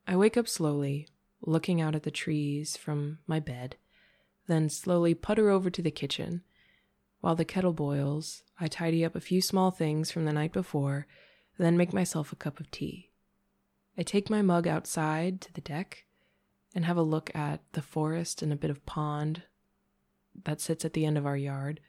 I 0.07 0.15
wake 0.15 0.37
up 0.37 0.47
slowly, 0.47 1.07
looking 1.41 1.79
out 1.79 1.95
at 1.95 2.03
the 2.03 2.11
trees 2.11 2.75
from 2.77 3.19
my 3.27 3.39
bed, 3.39 3.77
then 4.47 4.69
slowly 4.69 5.13
putter 5.13 5.49
over 5.49 5.69
to 5.69 5.81
the 5.81 5.91
kitchen. 5.91 6.43
While 7.21 7.35
the 7.35 7.45
kettle 7.45 7.73
boils, 7.73 8.43
I 8.59 8.67
tidy 8.67 9.05
up 9.05 9.15
a 9.15 9.21
few 9.21 9.41
small 9.41 9.71
things 9.71 10.11
from 10.11 10.25
the 10.25 10.33
night 10.33 10.51
before, 10.51 11.07
then 11.57 11.77
make 11.77 11.93
myself 11.93 12.33
a 12.33 12.35
cup 12.35 12.59
of 12.59 12.71
tea. 12.71 13.11
I 13.97 14.03
take 14.03 14.29
my 14.29 14.41
mug 14.41 14.67
outside 14.67 15.41
to 15.41 15.53
the 15.53 15.61
deck 15.61 16.05
and 16.73 16.85
have 16.85 16.97
a 16.97 17.03
look 17.03 17.33
at 17.35 17.61
the 17.73 17.81
forest 17.81 18.41
and 18.41 18.51
a 18.51 18.57
bit 18.57 18.71
of 18.71 18.85
pond 18.85 19.43
that 20.43 20.61
sits 20.61 20.85
at 20.85 20.93
the 20.93 21.05
end 21.05 21.17
of 21.17 21.25
our 21.25 21.37
yard. 21.37 21.81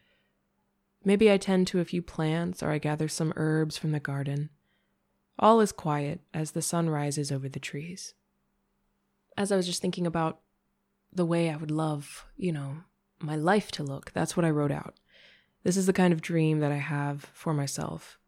Maybe 1.05 1.31
I 1.31 1.37
tend 1.37 1.67
to 1.69 1.81
a 1.81 1.85
few 1.85 2.03
plants 2.03 2.63
or 2.63 2.71
I 2.71 2.79
gather 2.79 3.09
some 3.09 3.33
herbs 3.37 3.77
from 3.77 3.93
the 3.93 4.01
garden. 4.01 4.51
All 5.39 5.61
is 5.61 5.73
quiet 5.73 6.21
as 6.33 6.53
the 6.53 6.63
sun 6.63 6.89
rises 6.89 7.33
over 7.33 7.49
the 7.49 7.59
trees. 7.59 8.15
As 9.37 9.51
I 9.51 9.57
was 9.57 9.67
just 9.67 9.83
thinking 9.83 10.07
about 10.07 10.41
the 11.13 11.25
way 11.25 11.51
I 11.51 11.57
would 11.57 11.71
love, 11.71 12.27
you 12.37 12.53
know, 12.53 12.85
my 13.19 13.37
life 13.37 13.71
to 13.73 13.83
look, 13.83 14.13
that's 14.13 14.37
what 14.37 14.45
I 14.45 14.51
wrote 14.51 14.71
out. 14.71 14.95
This 15.65 15.77
is 15.77 15.87
the 15.87 15.93
kind 15.93 16.13
of 16.13 16.23
dream 16.23 16.61
that 16.61 16.73
I 16.73 16.77
have 16.77 17.31
for 17.33 17.55
myself. 17.55 18.19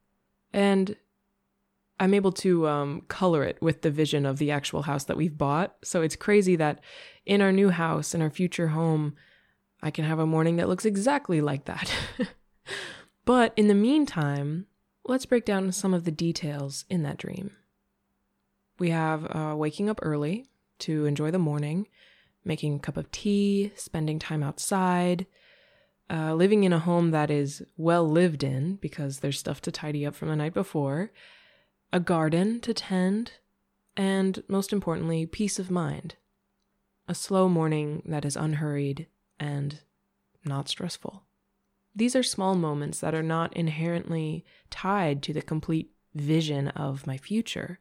And 0.52 0.96
I'm 2.00 2.14
able 2.14 2.32
to 2.32 2.66
um, 2.66 3.02
color 3.08 3.44
it 3.44 3.60
with 3.60 3.82
the 3.82 3.90
vision 3.90 4.26
of 4.26 4.38
the 4.38 4.50
actual 4.50 4.82
house 4.82 5.04
that 5.04 5.16
we've 5.16 5.36
bought. 5.36 5.76
So 5.84 6.02
it's 6.02 6.16
crazy 6.16 6.56
that 6.56 6.80
in 7.24 7.40
our 7.40 7.52
new 7.52 7.70
house, 7.70 8.14
in 8.14 8.22
our 8.22 8.30
future 8.30 8.68
home, 8.68 9.14
I 9.82 9.90
can 9.90 10.04
have 10.04 10.18
a 10.18 10.26
morning 10.26 10.56
that 10.56 10.68
looks 10.68 10.84
exactly 10.84 11.40
like 11.40 11.66
that. 11.66 11.92
but 13.24 13.52
in 13.56 13.68
the 13.68 13.74
meantime, 13.74 14.66
let's 15.04 15.26
break 15.26 15.44
down 15.44 15.70
some 15.72 15.94
of 15.94 16.04
the 16.04 16.10
details 16.10 16.84
in 16.88 17.02
that 17.02 17.18
dream. 17.18 17.52
We 18.78 18.90
have 18.90 19.24
uh, 19.34 19.54
waking 19.56 19.88
up 19.88 20.00
early 20.02 20.46
to 20.80 21.06
enjoy 21.06 21.30
the 21.30 21.38
morning, 21.38 21.86
making 22.44 22.76
a 22.76 22.80
cup 22.80 22.96
of 22.96 23.10
tea, 23.10 23.72
spending 23.76 24.18
time 24.18 24.42
outside, 24.42 25.26
uh, 26.10 26.34
living 26.34 26.64
in 26.64 26.72
a 26.72 26.78
home 26.78 27.10
that 27.12 27.30
is 27.30 27.62
well 27.76 28.08
lived 28.08 28.42
in 28.42 28.76
because 28.76 29.20
there's 29.20 29.38
stuff 29.38 29.60
to 29.62 29.72
tidy 29.72 30.04
up 30.04 30.14
from 30.14 30.28
the 30.28 30.36
night 30.36 30.54
before, 30.54 31.12
a 31.92 32.00
garden 32.00 32.60
to 32.60 32.74
tend, 32.74 33.32
and 33.96 34.42
most 34.48 34.72
importantly, 34.72 35.24
peace 35.26 35.58
of 35.58 35.70
mind. 35.70 36.16
A 37.06 37.14
slow 37.14 37.48
morning 37.48 38.02
that 38.06 38.24
is 38.24 38.36
unhurried 38.36 39.06
and 39.38 39.80
not 40.44 40.68
stressful. 40.68 41.22
These 41.94 42.16
are 42.16 42.22
small 42.22 42.54
moments 42.54 43.00
that 43.00 43.14
are 43.14 43.22
not 43.22 43.56
inherently 43.56 44.44
tied 44.70 45.22
to 45.24 45.32
the 45.32 45.42
complete 45.42 45.90
vision 46.14 46.68
of 46.68 47.06
my 47.06 47.16
future, 47.16 47.80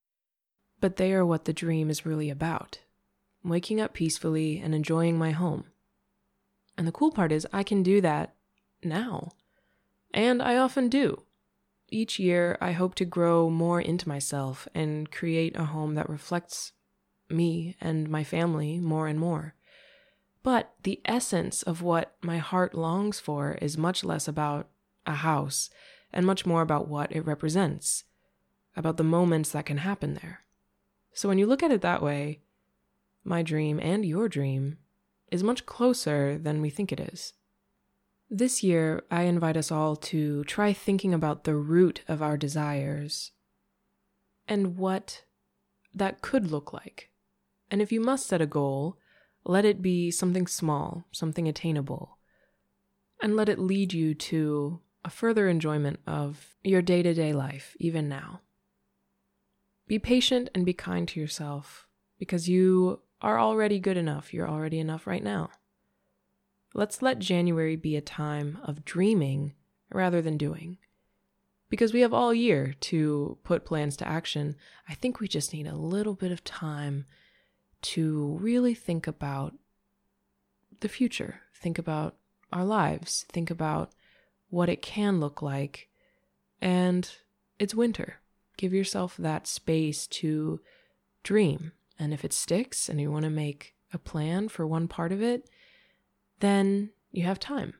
but 0.79 0.98
they 0.98 1.13
are 1.13 1.25
what 1.25 1.46
the 1.46 1.53
dream 1.53 1.89
is 1.89 2.05
really 2.05 2.29
about 2.29 2.79
waking 3.43 3.82
up 3.82 3.93
peacefully 3.93 4.60
and 4.60 4.74
enjoying 4.74 5.17
my 5.17 5.32
home. 5.32 5.65
And 6.77 6.88
the 6.88 6.91
cool 6.91 7.12
part 7.12 7.32
is, 7.32 7.48
I 7.51 7.63
can 7.63 7.84
do 7.84 8.01
that 8.01 8.36
now. 8.84 9.32
And 10.13 10.41
I 10.41 10.58
often 10.58 10.89
do. 10.89 11.24
Each 11.89 12.17
year, 12.17 12.58
I 12.62 12.72
hope 12.72 12.96
to 12.96 13.05
grow 13.05 13.50
more 13.50 13.79
into 13.79 14.10
myself 14.10 14.67
and 14.74 15.12
create 15.12 15.55
a 15.58 15.65
home 15.65 15.96
that 15.96 16.10
reflects 16.10 16.72
me 17.29 17.75
and 17.79 18.10
my 18.10 18.24
family 18.24 18.79
more 18.79 19.08
and 19.08 19.20
more. 19.20 19.55
But 20.43 20.73
the 20.83 21.01
essence 21.05 21.63
of 21.63 21.81
what 21.81 22.15
my 22.21 22.38
heart 22.38 22.75
longs 22.75 23.19
for 23.19 23.53
is 23.62 23.77
much 23.77 24.03
less 24.03 24.27
about 24.27 24.67
a 25.05 25.15
house 25.15 25.69
and 26.12 26.25
much 26.25 26.45
more 26.45 26.62
about 26.62 26.88
what 26.88 27.12
it 27.12 27.25
represents, 27.25 28.03
about 28.75 28.97
the 28.97 29.03
moments 29.03 29.51
that 29.51 29.65
can 29.65 29.77
happen 29.77 30.15
there. 30.15 30.41
So 31.13 31.29
when 31.29 31.38
you 31.38 31.45
look 31.45 31.63
at 31.63 31.71
it 31.71 31.81
that 31.81 32.01
way, 32.01 32.41
my 33.23 33.41
dream 33.41 33.79
and 33.79 34.05
your 34.05 34.27
dream 34.27 34.77
is 35.31 35.43
much 35.43 35.65
closer 35.65 36.38
than 36.38 36.62
we 36.62 36.69
think 36.69 36.91
it 36.91 37.00
is. 37.00 37.33
This 38.29 38.63
year, 38.63 39.03
I 39.09 39.23
invite 39.23 39.57
us 39.57 39.71
all 39.71 39.95
to 39.95 40.43
try 40.43 40.73
thinking 40.73 41.13
about 41.13 41.43
the 41.43 41.55
root 41.55 42.01
of 42.07 42.21
our 42.21 42.35
desires 42.35 43.31
and 44.47 44.75
what 44.75 45.23
that 45.93 46.21
could 46.21 46.51
look 46.51 46.73
like. 46.73 47.12
And 47.71 47.81
if 47.81 47.91
you 47.91 48.01
must 48.01 48.27
set 48.27 48.41
a 48.41 48.47
goal, 48.47 48.97
let 49.45 49.65
it 49.65 49.81
be 49.81 50.09
something 50.12 50.47
small, 50.47 51.05
something 51.12 51.47
attainable, 51.47 52.17
and 53.21 53.35
let 53.35 53.50
it 53.50 53.59
lead 53.59 53.93
you 53.93 54.13
to 54.13 54.79
a 55.03 55.09
further 55.09 55.50
enjoyment 55.50 56.00
of 56.07 56.55
your 56.63 56.81
day 56.81 57.03
to 57.03 57.13
day 57.13 57.33
life, 57.33 57.75
even 57.79 58.07
now. 58.07 58.41
Be 59.88 60.00
patient 60.00 60.50
and 60.55 60.65
be 60.65 60.73
kind 60.73 61.07
to 61.09 61.19
yourself 61.19 61.88
because 62.17 62.47
you 62.47 63.01
are 63.21 63.39
already 63.39 63.79
good 63.79 63.97
enough. 63.97 64.33
You're 64.33 64.50
already 64.50 64.79
enough 64.79 65.05
right 65.05 65.23
now. 65.23 65.50
Let's 66.73 67.01
let 67.01 67.19
January 67.19 67.75
be 67.75 67.95
a 67.95 68.01
time 68.01 68.59
of 68.63 68.85
dreaming 68.85 69.53
rather 69.91 70.21
than 70.21 70.38
doing. 70.38 70.77
Because 71.69 71.93
we 71.93 72.01
have 72.01 72.13
all 72.13 72.33
year 72.33 72.75
to 72.81 73.38
put 73.43 73.65
plans 73.65 73.97
to 73.97 74.07
action, 74.07 74.55
I 74.88 74.93
think 74.93 75.19
we 75.19 75.27
just 75.27 75.53
need 75.53 75.67
a 75.67 75.75
little 75.75 76.13
bit 76.13 76.31
of 76.31 76.43
time 76.43 77.05
to 77.83 78.37
really 78.41 78.73
think 78.73 79.07
about 79.07 79.53
the 80.79 80.89
future, 80.89 81.41
think 81.55 81.77
about 81.77 82.15
our 82.51 82.65
lives, 82.65 83.25
think 83.29 83.49
about 83.49 83.91
what 84.49 84.69
it 84.69 84.81
can 84.81 85.19
look 85.19 85.41
like. 85.41 85.89
And 86.61 87.09
it's 87.59 87.75
winter. 87.75 88.19
Give 88.57 88.73
yourself 88.73 89.17
that 89.17 89.47
space 89.47 90.07
to 90.07 90.59
dream. 91.23 91.71
And 91.97 92.13
if 92.13 92.23
it 92.23 92.33
sticks 92.33 92.89
and 92.89 92.99
you 92.99 93.11
want 93.11 93.23
to 93.23 93.29
make 93.29 93.75
a 93.93 93.97
plan 93.97 94.49
for 94.49 94.65
one 94.65 94.87
part 94.87 95.11
of 95.11 95.21
it, 95.21 95.49
then 96.39 96.91
you 97.11 97.23
have 97.23 97.39
time. 97.39 97.75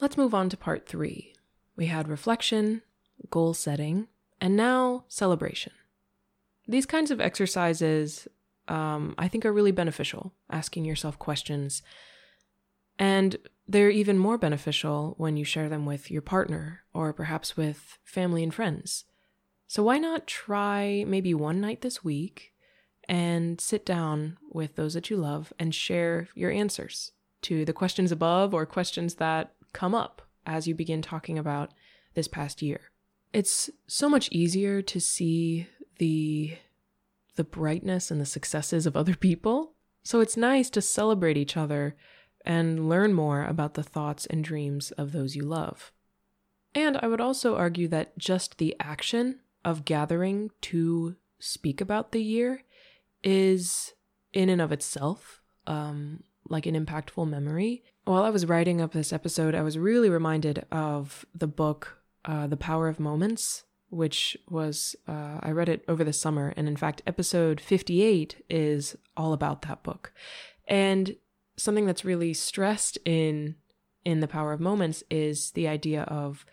Let's 0.00 0.16
move 0.16 0.34
on 0.34 0.48
to 0.50 0.56
part 0.56 0.86
three. 0.86 1.34
We 1.76 1.86
had 1.86 2.08
reflection, 2.08 2.82
goal 3.30 3.54
setting, 3.54 4.08
and 4.40 4.56
now 4.56 5.04
celebration. 5.08 5.72
These 6.70 6.86
kinds 6.86 7.10
of 7.10 7.20
exercises, 7.20 8.28
um, 8.68 9.16
I 9.18 9.26
think, 9.26 9.44
are 9.44 9.52
really 9.52 9.72
beneficial, 9.72 10.32
asking 10.48 10.84
yourself 10.84 11.18
questions. 11.18 11.82
And 12.96 13.38
they're 13.66 13.90
even 13.90 14.18
more 14.18 14.38
beneficial 14.38 15.14
when 15.18 15.36
you 15.36 15.44
share 15.44 15.68
them 15.68 15.84
with 15.84 16.12
your 16.12 16.22
partner 16.22 16.84
or 16.94 17.12
perhaps 17.12 17.56
with 17.56 17.98
family 18.04 18.44
and 18.44 18.54
friends. 18.54 19.04
So, 19.66 19.82
why 19.82 19.98
not 19.98 20.28
try 20.28 21.04
maybe 21.08 21.34
one 21.34 21.60
night 21.60 21.80
this 21.80 22.04
week 22.04 22.52
and 23.08 23.60
sit 23.60 23.84
down 23.84 24.38
with 24.52 24.76
those 24.76 24.94
that 24.94 25.10
you 25.10 25.16
love 25.16 25.52
and 25.58 25.74
share 25.74 26.28
your 26.36 26.52
answers 26.52 27.10
to 27.42 27.64
the 27.64 27.72
questions 27.72 28.12
above 28.12 28.54
or 28.54 28.64
questions 28.64 29.16
that 29.16 29.54
come 29.72 29.94
up 29.94 30.22
as 30.46 30.68
you 30.68 30.76
begin 30.76 31.02
talking 31.02 31.36
about 31.36 31.72
this 32.14 32.28
past 32.28 32.62
year? 32.62 32.92
It's 33.32 33.70
so 33.88 34.08
much 34.08 34.28
easier 34.30 34.82
to 34.82 35.00
see 35.00 35.66
the 36.00 36.56
the 37.36 37.44
brightness 37.44 38.10
and 38.10 38.20
the 38.20 38.26
successes 38.26 38.86
of 38.86 38.96
other 38.96 39.14
people. 39.14 39.74
So 40.02 40.20
it's 40.20 40.36
nice 40.36 40.68
to 40.70 40.82
celebrate 40.82 41.36
each 41.36 41.56
other 41.56 41.94
and 42.44 42.88
learn 42.88 43.12
more 43.14 43.44
about 43.44 43.74
the 43.74 43.82
thoughts 43.82 44.26
and 44.26 44.42
dreams 44.42 44.90
of 44.92 45.12
those 45.12 45.36
you 45.36 45.44
love. 45.44 45.92
And 46.74 46.96
I 46.96 47.06
would 47.06 47.20
also 47.20 47.56
argue 47.56 47.86
that 47.88 48.18
just 48.18 48.58
the 48.58 48.74
action 48.80 49.40
of 49.64 49.84
gathering 49.84 50.50
to 50.62 51.16
speak 51.38 51.80
about 51.80 52.12
the 52.12 52.22
year 52.22 52.62
is, 53.22 53.92
in 54.32 54.48
and 54.48 54.60
of 54.60 54.72
itself, 54.72 55.40
um, 55.66 56.24
like 56.48 56.66
an 56.66 56.74
impactful 56.74 57.28
memory. 57.28 57.82
While 58.04 58.22
I 58.22 58.30
was 58.30 58.46
writing 58.46 58.80
up 58.80 58.92
this 58.92 59.12
episode, 59.12 59.54
I 59.54 59.62
was 59.62 59.78
really 59.78 60.10
reminded 60.10 60.66
of 60.72 61.26
the 61.34 61.46
book 61.46 61.98
uh, 62.24 62.46
The 62.46 62.56
Power 62.56 62.88
of 62.88 62.98
Moments, 62.98 63.64
which 63.90 64.36
was, 64.48 64.96
uh, 65.06 65.38
I 65.40 65.50
read 65.50 65.68
it 65.68 65.84
over 65.88 66.04
the 66.04 66.12
summer. 66.12 66.54
And 66.56 66.68
in 66.68 66.76
fact, 66.76 67.02
episode 67.06 67.60
58 67.60 68.44
is 68.48 68.96
all 69.16 69.32
about 69.32 69.62
that 69.62 69.82
book. 69.82 70.12
And 70.66 71.16
something 71.56 71.86
that's 71.86 72.04
really 72.04 72.32
stressed 72.32 72.98
in 73.04 73.56
in 74.02 74.20
the 74.20 74.28
power 74.28 74.52
of 74.52 74.60
moments 74.60 75.04
is 75.10 75.50
the 75.50 75.68
idea 75.68 76.02
of 76.04 76.46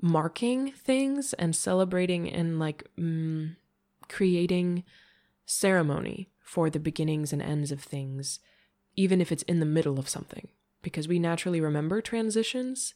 marking 0.00 0.72
things 0.72 1.34
and 1.34 1.54
celebrating 1.54 2.30
and 2.30 2.58
like 2.58 2.88
mm, 2.98 3.54
creating 4.08 4.82
ceremony 5.44 6.30
for 6.40 6.70
the 6.70 6.80
beginnings 6.80 7.32
and 7.32 7.42
ends 7.42 7.70
of 7.70 7.82
things 7.82 8.40
even 8.96 9.20
if 9.20 9.30
it's 9.30 9.42
in 9.44 9.60
the 9.60 9.66
middle 9.66 9.98
of 9.98 10.08
something 10.08 10.48
because 10.82 11.06
we 11.06 11.18
naturally 11.18 11.60
remember 11.60 12.00
transitions 12.00 12.94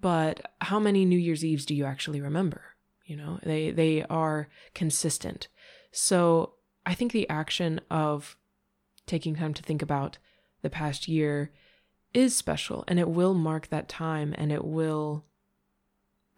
but 0.00 0.52
how 0.62 0.80
many 0.80 1.04
new 1.04 1.18
year's 1.18 1.44
eves 1.44 1.66
do 1.66 1.74
you 1.74 1.84
actually 1.84 2.20
remember 2.20 2.62
you 3.10 3.16
know 3.16 3.38
they 3.42 3.70
they 3.70 4.04
are 4.04 4.48
consistent 4.74 5.48
so 5.90 6.54
i 6.86 6.94
think 6.94 7.12
the 7.12 7.28
action 7.28 7.80
of 7.90 8.36
taking 9.06 9.34
time 9.34 9.52
to 9.52 9.62
think 9.62 9.82
about 9.82 10.18
the 10.62 10.70
past 10.70 11.08
year 11.08 11.50
is 12.14 12.36
special 12.36 12.84
and 12.88 12.98
it 12.98 13.08
will 13.08 13.34
mark 13.34 13.68
that 13.68 13.88
time 13.88 14.34
and 14.36 14.50
it 14.50 14.64
will 14.64 15.24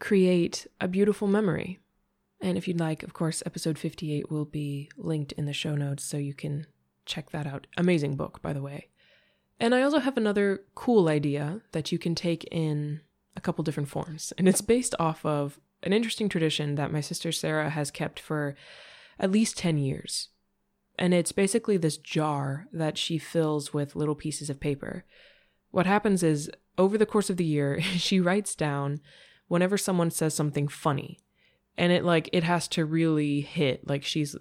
create 0.02 0.66
a 0.80 0.88
beautiful 0.88 1.28
memory. 1.28 1.78
And 2.40 2.58
if 2.58 2.66
you'd 2.66 2.80
like, 2.80 3.04
of 3.04 3.14
course, 3.14 3.40
episode 3.46 3.78
58 3.78 4.30
will 4.30 4.44
be 4.44 4.90
linked 4.96 5.30
in 5.32 5.44
the 5.44 5.52
show 5.52 5.76
notes 5.76 6.02
so 6.02 6.16
you 6.16 6.34
can 6.34 6.66
check 7.06 7.30
that 7.30 7.46
out. 7.46 7.68
Amazing 7.76 8.16
book, 8.16 8.42
by 8.42 8.52
the 8.52 8.60
way. 8.60 8.88
And 9.60 9.74
I 9.74 9.82
also 9.82 10.00
have 10.00 10.16
another 10.16 10.64
cool 10.74 11.08
idea 11.08 11.60
that 11.70 11.92
you 11.92 11.98
can 11.98 12.16
take 12.16 12.42
in 12.50 13.00
a 13.36 13.40
couple 13.40 13.62
different 13.62 13.88
forms. 13.88 14.32
And 14.36 14.48
it's 14.48 14.60
based 14.60 14.96
off 14.98 15.24
of 15.24 15.60
an 15.82 15.92
interesting 15.92 16.28
tradition 16.28 16.74
that 16.76 16.92
my 16.92 17.00
sister 17.00 17.32
Sarah 17.32 17.70
has 17.70 17.90
kept 17.90 18.20
for 18.20 18.54
at 19.18 19.30
least 19.30 19.58
10 19.58 19.78
years. 19.78 20.28
And 20.98 21.14
it's 21.14 21.32
basically 21.32 21.76
this 21.76 21.96
jar 21.96 22.66
that 22.72 22.98
she 22.98 23.18
fills 23.18 23.72
with 23.72 23.96
little 23.96 24.14
pieces 24.14 24.50
of 24.50 24.60
paper. 24.60 25.04
What 25.70 25.86
happens 25.86 26.22
is, 26.22 26.50
over 26.78 26.96
the 26.98 27.06
course 27.06 27.30
of 27.30 27.36
the 27.36 27.44
year, 27.44 27.80
she 27.96 28.20
writes 28.20 28.54
down 28.54 29.00
whenever 29.48 29.78
someone 29.78 30.10
says 30.10 30.34
something 30.34 30.68
funny. 30.68 31.18
And 31.76 31.92
it 31.92 32.04
like, 32.04 32.28
it 32.32 32.44
has 32.44 32.68
to 32.68 32.84
really 32.84 33.40
hit. 33.40 33.88
Like 33.88 34.04
she's 34.04 34.36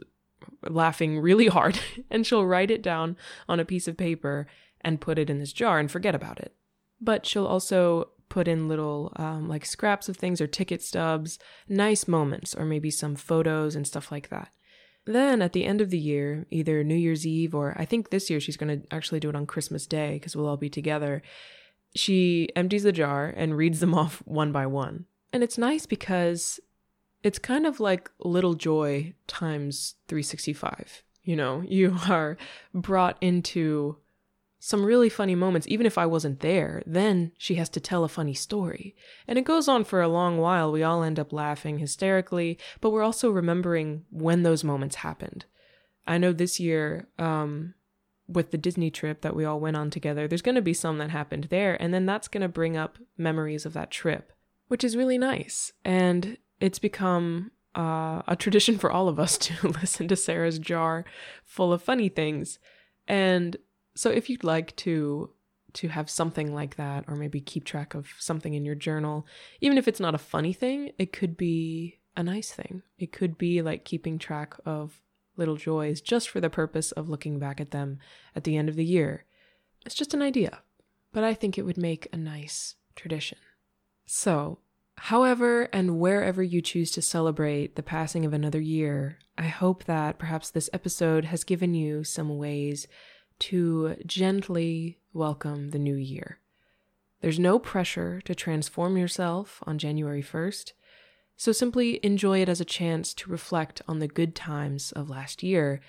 laughing 0.68 1.20
really 1.20 1.48
hard. 1.48 1.80
and 2.12 2.28
she'll 2.28 2.46
write 2.46 2.72
it 2.72 2.82
down 2.82 3.18
on 3.48 3.60
a 3.60 3.66
piece 3.66 3.88
of 3.88 3.98
paper 3.98 4.48
and 4.82 5.02
put 5.02 5.18
it 5.18 5.30
in 5.30 5.40
this 5.40 5.54
jar 5.54 5.80
and 5.80 5.90
forget 5.90 6.16
about 6.16 6.40
it. 6.40 6.54
But 7.00 7.26
she'll 7.26 7.48
also 7.48 8.10
put 8.32 8.48
in 8.48 8.70
little 8.70 9.12
um, 9.18 9.50
like 9.50 9.66
scraps 9.66 10.08
of 10.08 10.16
things 10.16 10.40
or 10.40 10.48
ticket 10.48 10.82
stubs, 10.82 11.38
nice 11.68 12.08
moments, 12.08 12.56
or 12.56 12.64
maybe 12.64 12.90
some 12.90 13.14
photos 13.14 13.76
and 13.76 13.86
stuff 13.86 14.10
like 14.10 14.30
that. 14.30 14.50
Then 15.06 15.42
at 15.42 15.52
the 15.52 15.66
end 15.66 15.82
of 15.82 15.90
the 15.90 16.00
year, 16.00 16.48
either 16.50 16.82
New 16.82 16.96
Year's 16.96 17.28
Eve 17.28 17.54
or 17.54 17.76
I 17.78 17.84
think 17.84 18.10
this 18.10 18.30
year 18.30 18.40
she's 18.40 18.56
going 18.56 18.82
to 18.82 18.88
actually 18.96 19.20
do 19.20 19.28
it 19.28 19.36
on 19.36 19.46
Christmas 19.46 19.86
Day 19.86 20.14
because 20.14 20.34
we'll 20.34 20.48
all 20.48 20.56
be 20.56 20.70
together. 20.70 21.22
She 21.94 22.48
empties 22.56 22.84
the 22.84 22.94
jar 22.94 23.34
and 23.36 23.58
reads 23.58 23.82
them 23.82 23.94
off 24.02 24.24
one 24.26 24.54
by 24.54 24.66
one. 24.66 25.06
And 25.34 25.44
it's 25.44 25.58
nice 25.58 25.86
because 25.86 26.62
it's 27.24 27.40
kind 27.40 27.68
of 27.68 27.82
like 27.82 28.10
little 28.20 28.54
joy 28.54 29.14
times 29.28 29.96
365. 30.08 31.04
You 31.26 31.36
know, 31.36 31.64
you 31.68 31.98
are 32.08 32.38
brought 32.74 33.18
into 33.20 33.98
some 34.64 34.86
really 34.86 35.10
funny 35.10 35.34
moments, 35.34 35.66
even 35.68 35.88
if 35.88 35.98
I 35.98 36.06
wasn't 36.06 36.42
there. 36.42 36.84
Then 36.86 37.32
she 37.36 37.56
has 37.56 37.68
to 37.70 37.80
tell 37.80 38.04
a 38.04 38.08
funny 38.08 38.36
story. 38.36 38.96
And 39.28 39.40
it 39.40 39.44
goes 39.44 39.68
on 39.68 39.84
for 39.84 40.04
a 40.04 40.08
long 40.08 40.38
while. 40.38 40.72
We 40.72 40.84
all 40.84 41.02
end 41.02 41.20
up 41.20 41.34
laughing 41.34 41.80
hysterically, 41.80 42.60
but 42.80 42.92
we're 42.92 43.02
also 43.02 43.32
remembering 43.32 44.06
when 44.12 44.44
those 44.44 44.64
moments 44.64 44.98
happened. 44.98 45.46
I 46.06 46.20
know 46.20 46.32
this 46.32 46.60
year, 46.60 47.08
um, 47.18 47.74
with 48.28 48.52
the 48.52 48.58
Disney 48.58 48.92
trip 48.92 49.22
that 49.22 49.36
we 49.36 49.46
all 49.46 49.60
went 49.60 49.78
on 49.78 49.90
together, 49.90 50.28
there's 50.28 50.44
going 50.44 50.56
to 50.56 50.62
be 50.62 50.76
some 50.76 51.00
that 51.00 51.10
happened 51.10 51.46
there. 51.46 51.76
And 51.82 51.92
then 51.92 52.06
that's 52.06 52.28
going 52.28 52.44
to 52.44 52.48
bring 52.48 52.78
up 52.78 53.00
memories 53.18 53.66
of 53.66 53.74
that 53.74 53.90
trip, 53.90 54.32
which 54.68 54.84
is 54.84 54.96
really 54.96 55.18
nice. 55.18 55.74
And 55.84 56.38
it's 56.60 56.80
become 56.80 57.50
uh, 57.76 58.22
a 58.28 58.36
tradition 58.38 58.78
for 58.78 58.92
all 58.92 59.10
of 59.10 59.20
us 59.20 59.38
to 59.40 59.70
listen 59.70 60.08
to 60.10 60.16
Sarah's 60.16 60.60
jar 60.60 61.04
full 61.44 61.74
of 61.74 61.82
funny 61.82 62.10
things. 62.10 62.60
And 63.08 63.58
so 63.96 64.10
if 64.10 64.30
you'd 64.30 64.44
like 64.44 64.76
to 64.78 65.32
to 65.74 65.88
have 65.88 66.10
something 66.10 66.54
like 66.54 66.76
that 66.76 67.06
or 67.08 67.16
maybe 67.16 67.40
keep 67.40 67.64
track 67.64 67.94
of 67.94 68.14
something 68.20 68.54
in 68.54 68.66
your 68.66 68.76
journal, 68.76 69.26
even 69.62 69.78
if 69.78 69.88
it's 69.88 70.00
not 70.00 70.16
a 70.16 70.20
funny 70.20 70.52
thing, 70.52 70.92
it 70.98 71.14
could 71.14 71.38
be 71.38 72.00
a 72.16 72.24
nice 72.24 72.52
thing. 72.52 72.82
It 72.98 73.12
could 73.12 73.38
be 73.38 73.62
like 73.62 73.86
keeping 73.86 74.20
track 74.20 74.56
of 74.66 75.02
little 75.38 75.56
joys 75.56 76.02
just 76.02 76.30
for 76.30 76.42
the 76.42 76.50
purpose 76.50 76.92
of 76.92 77.10
looking 77.10 77.40
back 77.40 77.62
at 77.62 77.72
them 77.72 78.00
at 78.36 78.44
the 78.44 78.58
end 78.58 78.70
of 78.70 78.76
the 78.76 78.86
year. 78.86 79.26
It's 79.86 79.96
just 79.96 80.14
an 80.14 80.22
idea, 80.22 80.60
but 81.14 81.24
I 81.24 81.34
think 81.34 81.58
it 81.58 81.66
would 81.66 81.78
make 81.78 82.08
a 82.12 82.18
nice 82.18 82.76
tradition. 82.96 83.38
So, 84.06 84.60
however 84.98 85.70
and 85.72 86.00
wherever 86.00 86.44
you 86.44 86.62
choose 86.62 86.92
to 86.92 87.02
celebrate 87.02 87.76
the 87.76 87.84
passing 87.84 88.26
of 88.26 88.34
another 88.34 88.60
year, 88.60 89.20
I 89.38 89.48
hope 89.48 89.86
that 89.86 90.20
perhaps 90.20 90.50
this 90.50 90.70
episode 90.74 91.26
has 91.26 91.44
given 91.44 91.74
you 91.74 92.04
some 92.04 92.38
ways 92.38 92.88
to 93.42 93.96
gently 94.06 95.00
welcome 95.14 95.72
the 95.72 95.80
new 95.80 95.96
year. 95.96 96.40
There's 97.22 97.40
no 97.40 97.58
pressure 97.60 98.22
to 98.26 98.36
transform 98.36 98.98
yourself 98.98 99.64
on 99.66 99.78
January 99.80 100.22
1st, 100.22 100.74
so 101.38 101.52
simply 101.52 102.00
enjoy 102.04 102.42
it 102.42 102.50
as 102.50 102.62
a 102.62 102.66
chance 102.66 103.14
to 103.16 103.32
reflect 103.32 103.82
on 103.88 104.00
the 104.00 104.08
good 104.08 104.36
times 104.36 104.92
of 104.92 105.10
last 105.10 105.42
year 105.42 105.82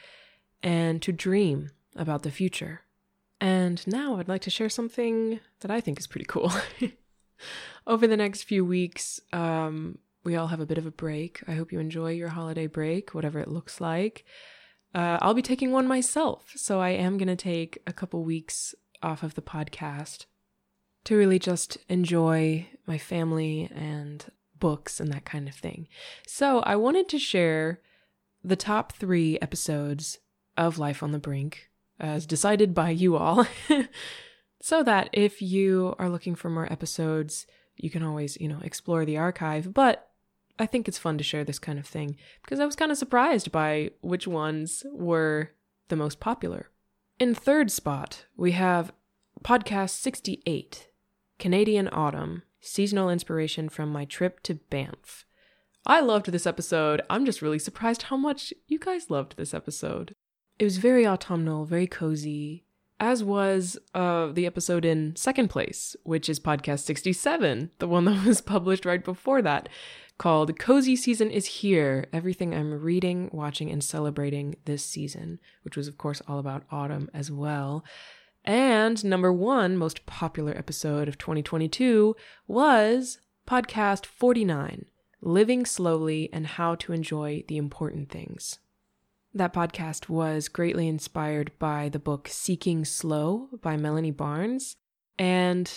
and 0.62 1.02
to 1.02 1.12
dream 1.12 1.70
about 1.94 2.22
the 2.22 2.30
future. 2.30 2.82
And 3.38 3.86
now 3.86 4.16
I'd 4.16 4.28
like 4.28 4.42
to 4.42 4.50
share 4.50 4.70
something 4.70 5.40
that 5.60 5.70
I 5.70 5.80
think 5.80 5.98
is 5.98 6.06
pretty 6.06 6.26
cool. 6.26 6.52
Over 7.86 8.06
the 8.06 8.16
next 8.16 8.44
few 8.44 8.64
weeks, 8.64 9.20
um, 9.32 9.98
we 10.24 10.36
all 10.36 10.46
have 10.46 10.60
a 10.60 10.66
bit 10.66 10.78
of 10.78 10.86
a 10.86 10.90
break. 10.90 11.42
I 11.46 11.52
hope 11.52 11.72
you 11.72 11.80
enjoy 11.80 12.12
your 12.12 12.28
holiday 12.28 12.66
break, 12.66 13.14
whatever 13.14 13.40
it 13.40 13.48
looks 13.48 13.80
like. 13.80 14.24
Uh, 14.94 15.18
I'll 15.22 15.34
be 15.34 15.42
taking 15.42 15.72
one 15.72 15.86
myself, 15.86 16.52
so 16.56 16.80
I 16.80 16.90
am 16.90 17.16
going 17.16 17.28
to 17.28 17.36
take 17.36 17.78
a 17.86 17.92
couple 17.92 18.22
weeks 18.24 18.74
off 19.02 19.22
of 19.22 19.34
the 19.34 19.42
podcast 19.42 20.26
to 21.04 21.16
really 21.16 21.38
just 21.38 21.78
enjoy 21.88 22.68
my 22.86 22.98
family 22.98 23.70
and 23.74 24.24
books 24.58 25.00
and 25.00 25.12
that 25.12 25.24
kind 25.24 25.48
of 25.48 25.54
thing. 25.54 25.88
So 26.26 26.60
I 26.60 26.76
wanted 26.76 27.08
to 27.08 27.18
share 27.18 27.80
the 28.44 28.56
top 28.56 28.92
three 28.92 29.38
episodes 29.40 30.18
of 30.56 30.78
Life 30.78 31.02
on 31.02 31.12
the 31.12 31.18
Brink 31.18 31.70
as 31.98 32.26
decided 32.26 32.74
by 32.74 32.90
you 32.90 33.16
all, 33.16 33.46
so 34.60 34.82
that 34.82 35.08
if 35.12 35.40
you 35.40 35.94
are 35.98 36.10
looking 36.10 36.34
for 36.34 36.50
more 36.50 36.70
episodes, 36.70 37.46
you 37.76 37.90
can 37.90 38.02
always, 38.02 38.36
you 38.40 38.48
know, 38.48 38.60
explore 38.62 39.04
the 39.04 39.18
archive. 39.18 39.72
But 39.72 40.08
I 40.58 40.66
think 40.66 40.86
it's 40.86 40.98
fun 40.98 41.18
to 41.18 41.24
share 41.24 41.44
this 41.44 41.58
kind 41.58 41.78
of 41.78 41.86
thing 41.86 42.16
because 42.42 42.60
I 42.60 42.66
was 42.66 42.76
kind 42.76 42.92
of 42.92 42.98
surprised 42.98 43.50
by 43.50 43.90
which 44.00 44.26
ones 44.26 44.84
were 44.92 45.50
the 45.88 45.96
most 45.96 46.20
popular. 46.20 46.70
In 47.18 47.34
third 47.34 47.70
spot, 47.70 48.26
we 48.36 48.52
have 48.52 48.92
podcast 49.42 49.90
68 49.90 50.88
Canadian 51.38 51.88
Autumn 51.92 52.42
Seasonal 52.60 53.10
Inspiration 53.10 53.68
from 53.68 53.90
My 53.90 54.04
Trip 54.04 54.42
to 54.44 54.54
Banff. 54.54 55.24
I 55.84 56.00
loved 56.00 56.26
this 56.26 56.46
episode. 56.46 57.02
I'm 57.10 57.24
just 57.24 57.42
really 57.42 57.58
surprised 57.58 58.04
how 58.04 58.16
much 58.16 58.54
you 58.68 58.78
guys 58.78 59.10
loved 59.10 59.36
this 59.36 59.52
episode. 59.52 60.14
It 60.58 60.64
was 60.64 60.76
very 60.76 61.04
autumnal, 61.04 61.64
very 61.64 61.88
cozy, 61.88 62.64
as 63.00 63.24
was 63.24 63.76
uh, 63.94 64.28
the 64.28 64.46
episode 64.46 64.84
in 64.84 65.16
second 65.16 65.48
place, 65.48 65.96
which 66.04 66.28
is 66.28 66.38
podcast 66.38 66.80
67, 66.80 67.72
the 67.80 67.88
one 67.88 68.04
that 68.04 68.24
was 68.26 68.40
published 68.40 68.84
right 68.84 69.04
before 69.04 69.42
that 69.42 69.68
called 70.18 70.58
Cozy 70.58 70.96
Season 70.96 71.30
is 71.30 71.46
Here 71.46 72.06
Everything 72.12 72.54
I'm 72.54 72.80
Reading, 72.80 73.30
Watching, 73.32 73.70
and 73.70 73.82
Celebrating 73.82 74.56
This 74.64 74.84
Season, 74.84 75.38
which 75.62 75.76
was, 75.76 75.88
of 75.88 75.98
course, 75.98 76.22
all 76.28 76.38
about 76.38 76.64
autumn 76.70 77.10
as 77.12 77.30
well. 77.30 77.84
And 78.44 79.04
number 79.04 79.32
one 79.32 79.76
most 79.76 80.04
popular 80.06 80.52
episode 80.56 81.08
of 81.08 81.18
2022 81.18 82.16
was 82.46 83.18
podcast 83.46 84.06
49 84.06 84.86
Living 85.20 85.64
Slowly 85.64 86.28
and 86.32 86.46
How 86.46 86.74
to 86.76 86.92
Enjoy 86.92 87.44
the 87.46 87.56
Important 87.56 88.10
Things. 88.10 88.58
That 89.34 89.54
podcast 89.54 90.08
was 90.08 90.48
greatly 90.48 90.88
inspired 90.88 91.52
by 91.58 91.88
the 91.88 91.98
book 91.98 92.28
Seeking 92.28 92.84
Slow 92.84 93.48
by 93.62 93.76
Melanie 93.76 94.10
Barnes. 94.10 94.76
And 95.18 95.72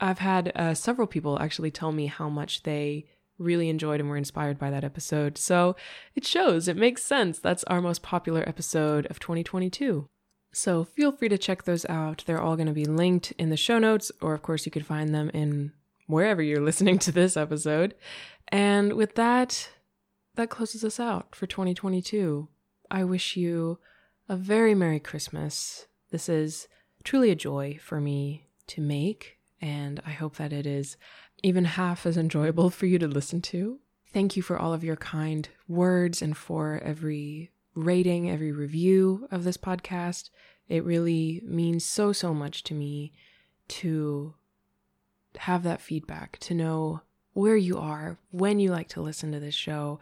I've 0.00 0.18
had 0.18 0.52
uh, 0.56 0.74
several 0.74 1.06
people 1.06 1.38
actually 1.38 1.70
tell 1.70 1.92
me 1.92 2.06
how 2.06 2.28
much 2.28 2.62
they 2.62 3.06
really 3.38 3.68
enjoyed 3.68 4.00
and 4.00 4.08
were 4.08 4.16
inspired 4.16 4.58
by 4.58 4.70
that 4.70 4.84
episode. 4.84 5.38
So 5.38 5.76
it 6.14 6.24
shows, 6.24 6.68
it 6.68 6.76
makes 6.76 7.02
sense. 7.02 7.38
That's 7.38 7.64
our 7.64 7.80
most 7.80 8.02
popular 8.02 8.46
episode 8.48 9.06
of 9.06 9.20
2022. 9.20 10.08
So 10.52 10.84
feel 10.84 11.12
free 11.12 11.28
to 11.28 11.38
check 11.38 11.64
those 11.64 11.86
out. 11.86 12.24
They're 12.26 12.40
all 12.40 12.56
going 12.56 12.66
to 12.68 12.72
be 12.72 12.84
linked 12.84 13.32
in 13.32 13.50
the 13.50 13.56
show 13.56 13.78
notes, 13.78 14.10
or 14.20 14.34
of 14.34 14.42
course, 14.42 14.66
you 14.66 14.72
could 14.72 14.86
find 14.86 15.14
them 15.14 15.30
in 15.30 15.72
wherever 16.06 16.42
you're 16.42 16.60
listening 16.64 16.98
to 17.00 17.12
this 17.12 17.36
episode. 17.36 17.94
And 18.48 18.94
with 18.94 19.14
that, 19.14 19.70
that 20.36 20.50
closes 20.50 20.84
us 20.84 20.98
out 20.98 21.34
for 21.34 21.46
2022. 21.46 22.48
I 22.90 23.04
wish 23.04 23.36
you 23.36 23.78
a 24.28 24.36
very 24.36 24.74
Merry 24.74 25.00
Christmas. 25.00 25.86
This 26.10 26.28
is 26.28 26.68
truly 27.04 27.30
a 27.30 27.36
joy 27.36 27.78
for 27.80 28.00
me 28.00 28.46
to 28.68 28.80
make, 28.80 29.38
and 29.60 30.00
I 30.06 30.10
hope 30.10 30.36
that 30.36 30.52
it 30.52 30.66
is 30.66 30.96
even 31.42 31.64
half 31.64 32.06
as 32.06 32.16
enjoyable 32.16 32.70
for 32.70 32.86
you 32.86 32.98
to 32.98 33.06
listen 33.06 33.40
to. 33.42 33.78
Thank 34.12 34.36
you 34.36 34.42
for 34.42 34.58
all 34.58 34.72
of 34.72 34.84
your 34.84 34.96
kind 34.96 35.48
words 35.66 36.22
and 36.22 36.36
for 36.36 36.80
every 36.84 37.50
rating, 37.74 38.30
every 38.30 38.52
review 38.52 39.28
of 39.30 39.44
this 39.44 39.56
podcast. 39.56 40.30
It 40.68 40.84
really 40.84 41.42
means 41.44 41.84
so, 41.84 42.12
so 42.12 42.34
much 42.34 42.64
to 42.64 42.74
me 42.74 43.12
to 43.68 44.34
have 45.36 45.62
that 45.62 45.80
feedback, 45.80 46.38
to 46.40 46.54
know 46.54 47.02
where 47.34 47.56
you 47.56 47.78
are, 47.78 48.18
when 48.30 48.58
you 48.58 48.70
like 48.70 48.88
to 48.88 49.02
listen 49.02 49.30
to 49.32 49.40
this 49.40 49.54
show. 49.54 50.00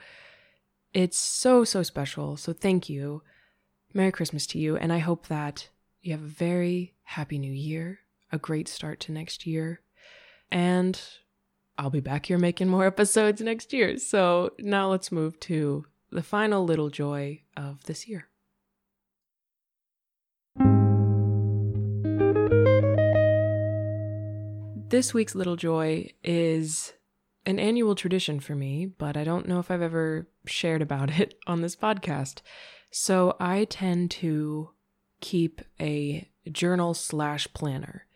It's 0.95 1.19
so, 1.19 1.65
so 1.65 1.83
special. 1.83 2.37
So 2.37 2.53
thank 2.53 2.89
you. 2.89 3.23
Merry 3.93 4.13
Christmas 4.13 4.47
to 4.49 4.59
you. 4.59 4.77
And 4.77 4.93
I 4.93 4.99
hope 4.99 5.27
that 5.27 5.69
you 6.01 6.13
have 6.13 6.23
a 6.23 6.27
very 6.27 6.95
happy 7.03 7.39
new 7.39 7.53
year, 7.53 8.01
a 8.33 8.39
great 8.39 8.69
start 8.69 9.01
to 9.01 9.13
next 9.13 9.47
year. 9.47 9.81
And 10.51 11.01
I'll 11.79 11.91
be 11.91 12.01
back 12.01 12.27
here 12.27 12.39
making 12.39 12.69
more 12.69 12.87
episodes 12.87 13.41
next 13.43 13.73
year. 13.73 13.99
So 13.99 14.53
now 14.59 14.91
let's 14.91 15.13
move 15.13 15.39
to 15.41 15.85
the 16.11 16.23
final 16.23 16.65
little 16.65 16.89
joy 16.89 17.43
of 17.57 17.85
this 17.85 18.09
year. 18.09 18.29
This 24.89 25.13
week's 25.13 25.35
little 25.35 25.57
joy 25.57 26.13
is 26.25 26.95
an 27.45 27.59
annual 27.59 27.95
tradition 27.95 28.41
for 28.41 28.55
me, 28.55 28.87
but 28.87 29.17
I 29.17 29.25
don't 29.25 29.47
know 29.47 29.59
if 29.59 29.71
I've 29.71 29.83
ever 29.83 30.29
shared 30.47 30.81
about 30.81 31.19
it 31.21 31.35
on 31.47 31.61
this 31.61 31.77
podcast. 31.77 32.41
So 32.91 33.37
I 33.39 33.65
tend 33.65 34.11
to 34.13 34.71
keep 35.21 35.61
a 35.79 36.31
journal 36.51 36.95
slash 36.95 37.49
planner. 37.53 38.07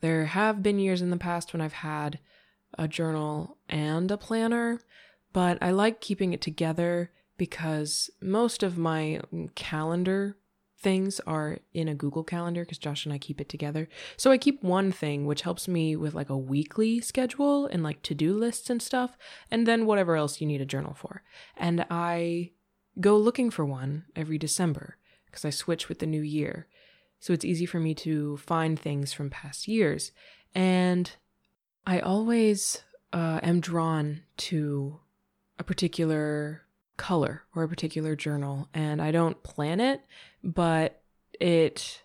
There 0.00 0.26
have 0.26 0.62
been 0.62 0.78
years 0.78 1.00
in 1.00 1.10
the 1.10 1.16
past 1.16 1.52
when 1.52 1.62
I've 1.62 1.72
had 1.72 2.18
a 2.76 2.88
journal 2.88 3.56
and 3.68 4.10
a 4.10 4.16
planner, 4.16 4.80
but 5.32 5.58
I 5.62 5.70
like 5.70 6.00
keeping 6.00 6.32
it 6.32 6.40
together 6.40 7.10
because 7.36 8.10
most 8.20 8.62
of 8.62 8.76
my 8.76 9.20
mm, 9.32 9.54
calendar 9.54 10.36
things 10.80 11.20
are 11.20 11.58
in 11.74 11.88
a 11.88 11.94
Google 11.94 12.22
Calendar 12.22 12.62
because 12.62 12.78
Josh 12.78 13.04
and 13.04 13.12
I 13.12 13.18
keep 13.18 13.40
it 13.40 13.48
together. 13.48 13.88
So 14.16 14.30
I 14.30 14.38
keep 14.38 14.62
one 14.62 14.92
thing 14.92 15.26
which 15.26 15.42
helps 15.42 15.66
me 15.66 15.96
with 15.96 16.14
like 16.14 16.30
a 16.30 16.38
weekly 16.38 17.00
schedule 17.00 17.66
and 17.66 17.82
like 17.82 18.02
to 18.02 18.14
do 18.14 18.34
lists 18.34 18.70
and 18.70 18.80
stuff, 18.80 19.16
and 19.50 19.66
then 19.66 19.86
whatever 19.86 20.16
else 20.16 20.40
you 20.40 20.46
need 20.46 20.60
a 20.60 20.66
journal 20.66 20.94
for. 20.94 21.22
And 21.56 21.84
I 21.90 22.52
go 23.00 23.16
looking 23.16 23.50
for 23.50 23.64
one 23.64 24.04
every 24.14 24.38
December 24.38 24.96
because 25.26 25.44
I 25.44 25.50
switch 25.50 25.88
with 25.88 25.98
the 25.98 26.06
new 26.06 26.22
year. 26.22 26.68
So 27.20 27.32
it's 27.32 27.44
easy 27.44 27.66
for 27.66 27.80
me 27.80 27.94
to 27.96 28.36
find 28.36 28.78
things 28.78 29.12
from 29.12 29.30
past 29.30 29.66
years. 29.66 30.12
And 30.54 31.10
I 31.88 32.00
always 32.00 32.82
uh, 33.14 33.40
am 33.42 33.60
drawn 33.60 34.20
to 34.36 35.00
a 35.58 35.64
particular 35.64 36.66
color 36.98 37.44
or 37.54 37.62
a 37.62 37.68
particular 37.68 38.14
journal, 38.14 38.68
and 38.74 39.00
I 39.00 39.10
don't 39.10 39.42
plan 39.42 39.80
it, 39.80 40.02
but 40.44 41.00
it 41.40 42.02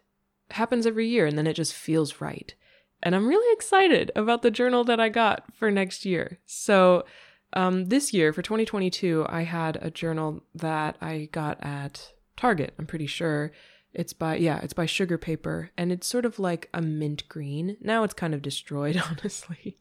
happens 0.52 0.88
every 0.88 1.10
year 1.10 1.26
and 1.26 1.38
then 1.38 1.48
it 1.48 1.56
just 1.56 1.74
feels 1.74 2.22
right. 2.22 2.56
And 3.02 3.14
I'm 3.14 3.28
really 3.28 3.54
excited 3.54 4.10
about 4.16 4.42
the 4.42 4.52
journal 4.52 4.86
that 4.86 5.02
I 5.02 5.10
got 5.10 5.54
for 5.54 5.70
next 5.70 6.06
year. 6.06 6.40
So, 6.46 7.04
um, 7.52 7.88
this 7.90 8.14
year 8.14 8.32
for 8.32 8.42
2022, 8.42 9.26
I 9.28 9.42
had 9.42 9.78
a 9.82 9.92
journal 9.92 10.44
that 10.56 10.96
I 11.02 11.28
got 11.34 11.62
at 11.62 12.14
Target, 12.38 12.74
I'm 12.80 12.86
pretty 12.86 13.06
sure. 13.06 13.52
It's 13.94 14.14
by, 14.14 14.38
yeah, 14.38 14.60
it's 14.64 14.74
by 14.74 14.86
Sugar 14.86 15.18
Paper, 15.18 15.72
and 15.78 15.92
it's 15.92 16.08
sort 16.08 16.26
of 16.26 16.40
like 16.40 16.70
a 16.74 16.82
mint 16.82 17.28
green. 17.30 17.78
Now 17.80 18.04
it's 18.04 18.14
kind 18.14 18.34
of 18.34 18.42
destroyed, 18.42 19.02
honestly. 19.10 19.78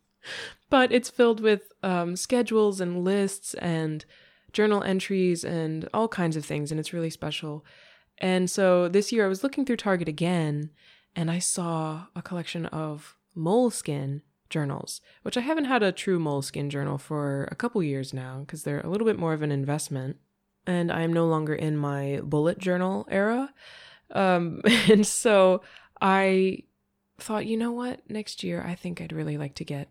but 0.70 0.92
it's 0.92 1.10
filled 1.10 1.40
with 1.40 1.72
um, 1.82 2.16
schedules 2.16 2.80
and 2.80 3.04
lists 3.04 3.54
and 3.54 4.04
journal 4.52 4.82
entries 4.82 5.44
and 5.44 5.88
all 5.94 6.08
kinds 6.08 6.36
of 6.36 6.44
things, 6.44 6.70
and 6.70 6.78
it's 6.78 6.92
really 6.92 7.10
special. 7.10 7.64
And 8.18 8.50
so 8.50 8.88
this 8.88 9.12
year 9.12 9.24
I 9.24 9.28
was 9.28 9.42
looking 9.42 9.64
through 9.64 9.76
Target 9.78 10.08
again, 10.08 10.70
and 11.16 11.30
I 11.30 11.38
saw 11.38 12.06
a 12.14 12.22
collection 12.22 12.66
of 12.66 13.16
Moleskine 13.36 14.20
journals, 14.50 15.00
which 15.22 15.36
I 15.36 15.40
haven't 15.40 15.64
had 15.64 15.82
a 15.82 15.92
true 15.92 16.18
Moleskine 16.18 16.68
journal 16.68 16.98
for 16.98 17.48
a 17.50 17.54
couple 17.54 17.82
years 17.82 18.12
now 18.12 18.40
because 18.40 18.62
they're 18.62 18.80
a 18.82 18.88
little 18.88 19.06
bit 19.06 19.18
more 19.18 19.32
of 19.32 19.42
an 19.42 19.50
investment. 19.50 20.18
And 20.66 20.92
I 20.92 21.00
am 21.00 21.12
no 21.12 21.26
longer 21.26 21.54
in 21.54 21.76
my 21.76 22.20
bullet 22.22 22.58
journal 22.58 23.08
era. 23.10 23.52
Um, 24.12 24.60
and 24.90 25.06
so 25.06 25.62
I 26.00 26.64
thought, 27.18 27.46
you 27.46 27.56
know 27.56 27.72
what? 27.72 28.00
Next 28.08 28.42
year, 28.42 28.62
I 28.66 28.74
think 28.74 29.00
I'd 29.00 29.12
really 29.12 29.38
like 29.38 29.54
to 29.56 29.64
get 29.64 29.88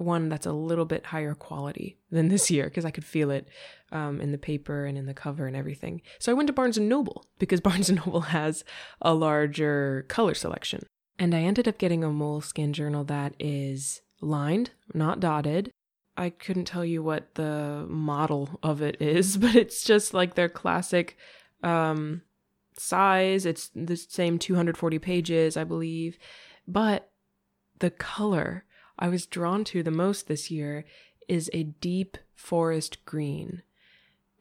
one 0.00 0.28
that's 0.28 0.46
a 0.46 0.52
little 0.52 0.84
bit 0.84 1.06
higher 1.06 1.34
quality 1.34 1.98
than 2.10 2.28
this 2.28 2.50
year 2.50 2.64
because 2.64 2.84
I 2.84 2.90
could 2.90 3.04
feel 3.04 3.30
it 3.30 3.48
um, 3.90 4.20
in 4.20 4.32
the 4.32 4.38
paper 4.38 4.84
and 4.84 4.96
in 4.96 5.06
the 5.06 5.14
cover 5.14 5.46
and 5.46 5.56
everything. 5.56 6.02
So 6.18 6.30
I 6.30 6.34
went 6.34 6.46
to 6.48 6.52
Barnes 6.52 6.78
and 6.78 6.88
Noble 6.88 7.24
because 7.38 7.60
Barnes 7.62 7.88
and 7.88 7.98
Noble 8.04 8.22
has 8.22 8.64
a 9.02 9.14
larger 9.14 10.04
color 10.08 10.34
selection. 10.34 10.86
And 11.18 11.34
I 11.34 11.40
ended 11.40 11.66
up 11.66 11.78
getting 11.78 12.04
a 12.04 12.08
Moleskine 12.08 12.72
journal 12.72 13.04
that 13.04 13.34
is 13.40 14.02
lined, 14.20 14.70
not 14.94 15.20
dotted. 15.20 15.72
I 16.16 16.30
couldn't 16.30 16.64
tell 16.64 16.84
you 16.84 17.02
what 17.02 17.34
the 17.34 17.86
model 17.88 18.58
of 18.62 18.82
it 18.82 19.00
is, 19.00 19.36
but 19.38 19.54
it's 19.54 19.82
just 19.82 20.14
like 20.14 20.34
their 20.34 20.48
classic 20.48 21.16
um, 21.62 22.22
size. 22.80 23.46
It's 23.46 23.70
the 23.74 23.96
same 23.96 24.38
240 24.38 24.98
pages, 24.98 25.56
I 25.56 25.64
believe. 25.64 26.18
But 26.66 27.10
the 27.78 27.90
color 27.90 28.64
I 28.98 29.08
was 29.08 29.26
drawn 29.26 29.64
to 29.64 29.82
the 29.82 29.90
most 29.90 30.26
this 30.26 30.50
year 30.50 30.84
is 31.28 31.50
a 31.52 31.62
deep 31.64 32.18
forest 32.34 33.04
green. 33.04 33.62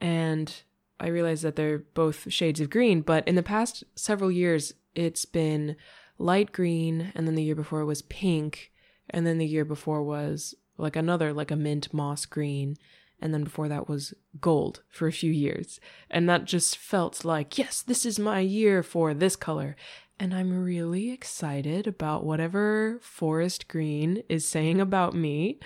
And 0.02 0.54
I 1.00 1.08
realize 1.08 1.42
that 1.42 1.56
they're 1.56 1.80
both 1.80 2.32
shades 2.32 2.60
of 2.60 2.70
green, 2.70 3.02
but 3.02 3.28
in 3.28 3.36
the 3.36 3.44
past 3.44 3.84
several 3.96 4.32
years, 4.32 4.74
it's 4.96 5.26
been 5.26 5.76
light 6.18 6.52
green, 6.52 7.12
and 7.14 7.28
then 7.28 7.36
the 7.36 7.44
year 7.44 7.56
before 7.56 7.82
it 7.82 7.86
was 7.86 8.02
pink, 8.02 8.72
and 9.10 9.26
then 9.28 9.38
the 9.38 9.46
year 9.46 9.66
before 9.66 10.02
was 10.02 10.56
like 10.78 10.96
another, 10.96 11.34
like 11.34 11.52
a 11.52 11.56
mint 11.56 11.94
moss 11.94 12.26
green, 12.26 12.78
and 13.22 13.34
then 13.34 13.44
before 13.44 13.68
that 13.68 13.90
was 13.90 14.14
gold 14.40 14.84
for 14.90 15.08
a 15.08 15.12
few 15.12 15.32
years. 15.32 15.80
And 16.10 16.30
that 16.30 16.46
just 16.46 16.78
felt 16.78 17.26
like, 17.26 17.58
yes, 17.58 17.82
this 17.82 18.06
is 18.06 18.20
my 18.20 18.40
year 18.40 18.84
for 18.84 19.14
this 19.14 19.36
color. 19.36 19.76
And 20.20 20.34
I'm 20.34 20.64
really 20.64 21.12
excited 21.12 21.88
about 21.88 22.26
whatever 22.26 23.00
forest 23.02 23.68
green 23.68 24.24
is 24.30 24.48
saying 24.48 24.82
about 24.82 25.14
me. 25.14 25.60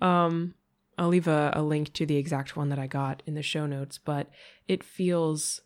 Um, 0.00 0.54
I'll 0.98 1.08
leave 1.08 1.28
a, 1.28 1.52
a 1.54 1.62
link 1.62 1.92
to 1.94 2.06
the 2.06 2.16
exact 2.16 2.56
one 2.56 2.68
that 2.68 2.78
I 2.78 2.86
got 2.86 3.22
in 3.26 3.34
the 3.34 3.42
show 3.42 3.66
notes, 3.66 3.98
but 3.98 4.28
it 4.68 4.84
feels 4.84 5.60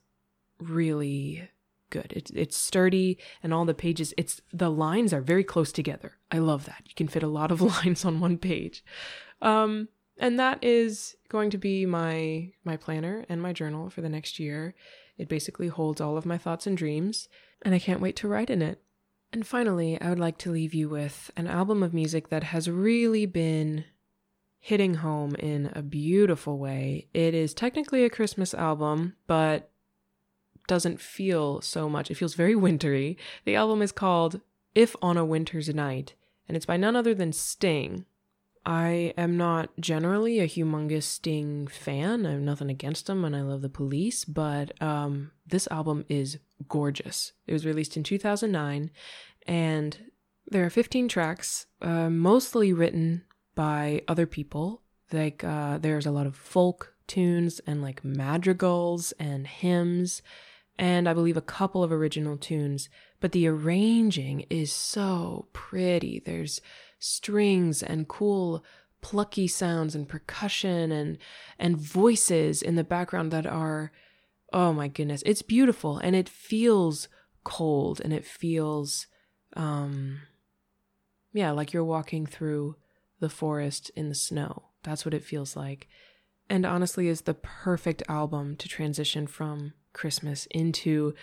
really 0.58 1.50
good. 1.90 2.12
It's 2.14 2.30
it's 2.32 2.56
sturdy 2.56 3.18
and 3.42 3.54
all 3.54 3.64
the 3.64 3.74
pages 3.74 4.12
it's 4.18 4.42
the 4.52 4.70
lines 4.70 5.12
are 5.12 5.20
very 5.20 5.44
close 5.44 5.72
together. 5.72 6.18
I 6.30 6.38
love 6.38 6.66
that. 6.66 6.82
You 6.84 6.94
can 6.94 7.08
fit 7.08 7.22
a 7.22 7.28
lot 7.28 7.50
of 7.50 7.60
lines 7.84 8.04
on 8.04 8.20
one 8.20 8.38
page. 8.38 8.84
Um 9.40 9.88
and 10.18 10.38
that 10.38 10.58
is 10.62 11.16
going 11.28 11.50
to 11.50 11.58
be 11.58 11.86
my 11.86 12.50
my 12.64 12.76
planner 12.76 13.24
and 13.28 13.40
my 13.40 13.52
journal 13.52 13.90
for 13.90 14.00
the 14.00 14.08
next 14.08 14.38
year. 14.38 14.74
It 15.16 15.28
basically 15.28 15.68
holds 15.68 16.00
all 16.00 16.16
of 16.16 16.26
my 16.26 16.38
thoughts 16.38 16.66
and 16.66 16.76
dreams, 16.76 17.28
and 17.62 17.74
I 17.74 17.78
can't 17.78 18.00
wait 18.00 18.16
to 18.16 18.28
write 18.28 18.50
in 18.50 18.62
it. 18.62 18.82
And 19.32 19.46
finally, 19.46 20.00
I 20.00 20.08
would 20.08 20.18
like 20.18 20.38
to 20.38 20.50
leave 20.50 20.72
you 20.72 20.88
with 20.88 21.30
an 21.36 21.46
album 21.46 21.82
of 21.82 21.92
music 21.92 22.28
that 22.28 22.44
has 22.44 22.70
really 22.70 23.26
been 23.26 23.84
hitting 24.60 24.94
home 24.94 25.34
in 25.36 25.70
a 25.74 25.82
beautiful 25.82 26.58
way. 26.58 27.08
It 27.12 27.34
is 27.34 27.54
technically 27.54 28.04
a 28.04 28.10
Christmas 28.10 28.54
album, 28.54 29.16
but 29.26 29.70
doesn't 30.66 31.00
feel 31.00 31.60
so 31.60 31.88
much. 31.88 32.10
It 32.10 32.16
feels 32.16 32.34
very 32.34 32.54
wintry. 32.54 33.18
The 33.44 33.56
album 33.56 33.82
is 33.82 33.92
called 33.92 34.40
If 34.74 34.94
on 35.02 35.16
a 35.16 35.24
Winter's 35.24 35.68
Night, 35.74 36.14
and 36.46 36.56
it's 36.56 36.66
by 36.66 36.76
none 36.76 36.96
other 36.96 37.14
than 37.14 37.32
Sting. 37.32 38.04
I 38.68 39.14
am 39.16 39.38
not 39.38 39.70
generally 39.80 40.40
a 40.40 40.46
humongous 40.46 41.04
Sting 41.04 41.68
fan. 41.68 42.26
I 42.26 42.32
have 42.32 42.42
nothing 42.42 42.68
against 42.68 43.06
them 43.06 43.24
and 43.24 43.34
I 43.34 43.40
love 43.40 43.62
the 43.62 43.70
police, 43.70 44.26
but 44.26 44.80
um, 44.82 45.30
this 45.46 45.66
album 45.70 46.04
is 46.10 46.38
gorgeous. 46.68 47.32
It 47.46 47.54
was 47.54 47.64
released 47.64 47.96
in 47.96 48.02
2009, 48.02 48.90
and 49.46 50.10
there 50.46 50.66
are 50.66 50.70
15 50.70 51.08
tracks, 51.08 51.64
uh, 51.80 52.10
mostly 52.10 52.74
written 52.74 53.24
by 53.54 54.02
other 54.06 54.26
people. 54.26 54.82
Like 55.10 55.42
uh, 55.42 55.78
there's 55.78 56.04
a 56.04 56.10
lot 56.10 56.26
of 56.26 56.36
folk 56.36 56.92
tunes 57.06 57.62
and 57.66 57.80
like 57.80 58.04
madrigals 58.04 59.12
and 59.12 59.46
hymns, 59.46 60.20
and 60.78 61.08
I 61.08 61.14
believe 61.14 61.38
a 61.38 61.40
couple 61.40 61.82
of 61.82 61.90
original 61.90 62.36
tunes. 62.36 62.90
But 63.18 63.32
the 63.32 63.48
arranging 63.48 64.44
is 64.50 64.70
so 64.70 65.48
pretty. 65.54 66.22
There's 66.24 66.60
strings 66.98 67.82
and 67.82 68.08
cool 68.08 68.64
plucky 69.00 69.46
sounds 69.46 69.94
and 69.94 70.08
percussion 70.08 70.90
and 70.90 71.18
and 71.58 71.76
voices 71.76 72.62
in 72.62 72.74
the 72.74 72.84
background 72.84 73.30
that 73.30 73.46
are 73.46 73.92
oh 74.52 74.72
my 74.72 74.88
goodness 74.88 75.22
it's 75.24 75.42
beautiful 75.42 75.98
and 75.98 76.16
it 76.16 76.28
feels 76.28 77.08
cold 77.44 78.00
and 78.00 78.12
it 78.12 78.24
feels 78.24 79.06
um 79.56 80.20
yeah 81.32 81.52
like 81.52 81.72
you're 81.72 81.84
walking 81.84 82.26
through 82.26 82.74
the 83.20 83.28
forest 83.28 83.90
in 83.96 84.08
the 84.08 84.14
snow. 84.14 84.64
That's 84.82 85.04
what 85.04 85.14
it 85.14 85.24
feels 85.24 85.56
like. 85.56 85.88
And 86.48 86.64
honestly, 86.64 87.08
is 87.08 87.22
the 87.22 87.34
perfect 87.34 88.02
album 88.08 88.56
to 88.56 88.68
transition 88.68 89.26
from 89.26 89.74
Christmas 89.92 90.46
into 90.50 91.14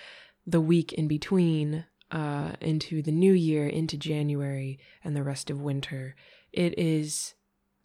the 0.45 0.61
week 0.61 0.93
in 0.93 1.07
between, 1.07 1.85
uh, 2.15 2.54
into 2.62 3.01
the 3.01 3.12
new 3.12 3.34
year, 3.34 3.67
into 3.67 3.97
January, 3.97 4.80
and 5.04 5.15
the 5.15 5.23
rest 5.23 5.49
of 5.49 5.62
winter. 5.62 6.15
It 6.54 6.73
is 6.80 7.34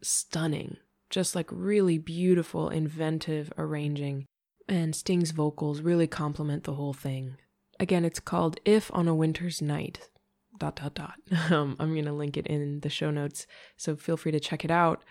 stunning, 0.01 0.77
just 1.11 1.35
like 1.35 1.49
really 1.51 1.99
beautiful, 1.99 2.69
inventive 2.71 3.53
arranging. 3.59 4.27
And 4.69 4.95
Sting's 4.95 5.33
vocals 5.33 5.81
really 5.81 6.07
complement 6.07 6.63
the 6.63 6.75
whole 6.75 6.93
thing. 6.93 7.39
Again, 7.81 8.05
it's 8.05 8.21
called 8.21 8.61
If 8.65 8.89
on 8.95 9.09
a 9.09 9.17
Winter's 9.17 9.61
Night 9.61 10.09
dot 10.57 10.77
dot 10.77 10.95
dot. 10.95 11.15
Um, 11.51 11.75
I'm 11.81 11.93
going 11.93 12.05
to 12.05 12.13
link 12.13 12.37
it 12.37 12.47
in 12.47 12.81
the 12.81 12.89
show 12.89 13.11
notes, 13.11 13.49
so 13.77 13.97
feel 13.97 14.17
free 14.17 14.31
to 14.31 14.39
check 14.39 14.65
it 14.65 14.71
out. 14.71 15.03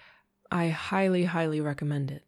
I 0.50 0.70
highly, 0.70 1.26
highly 1.26 1.60
recommend 1.60 2.10
it. 2.10 2.24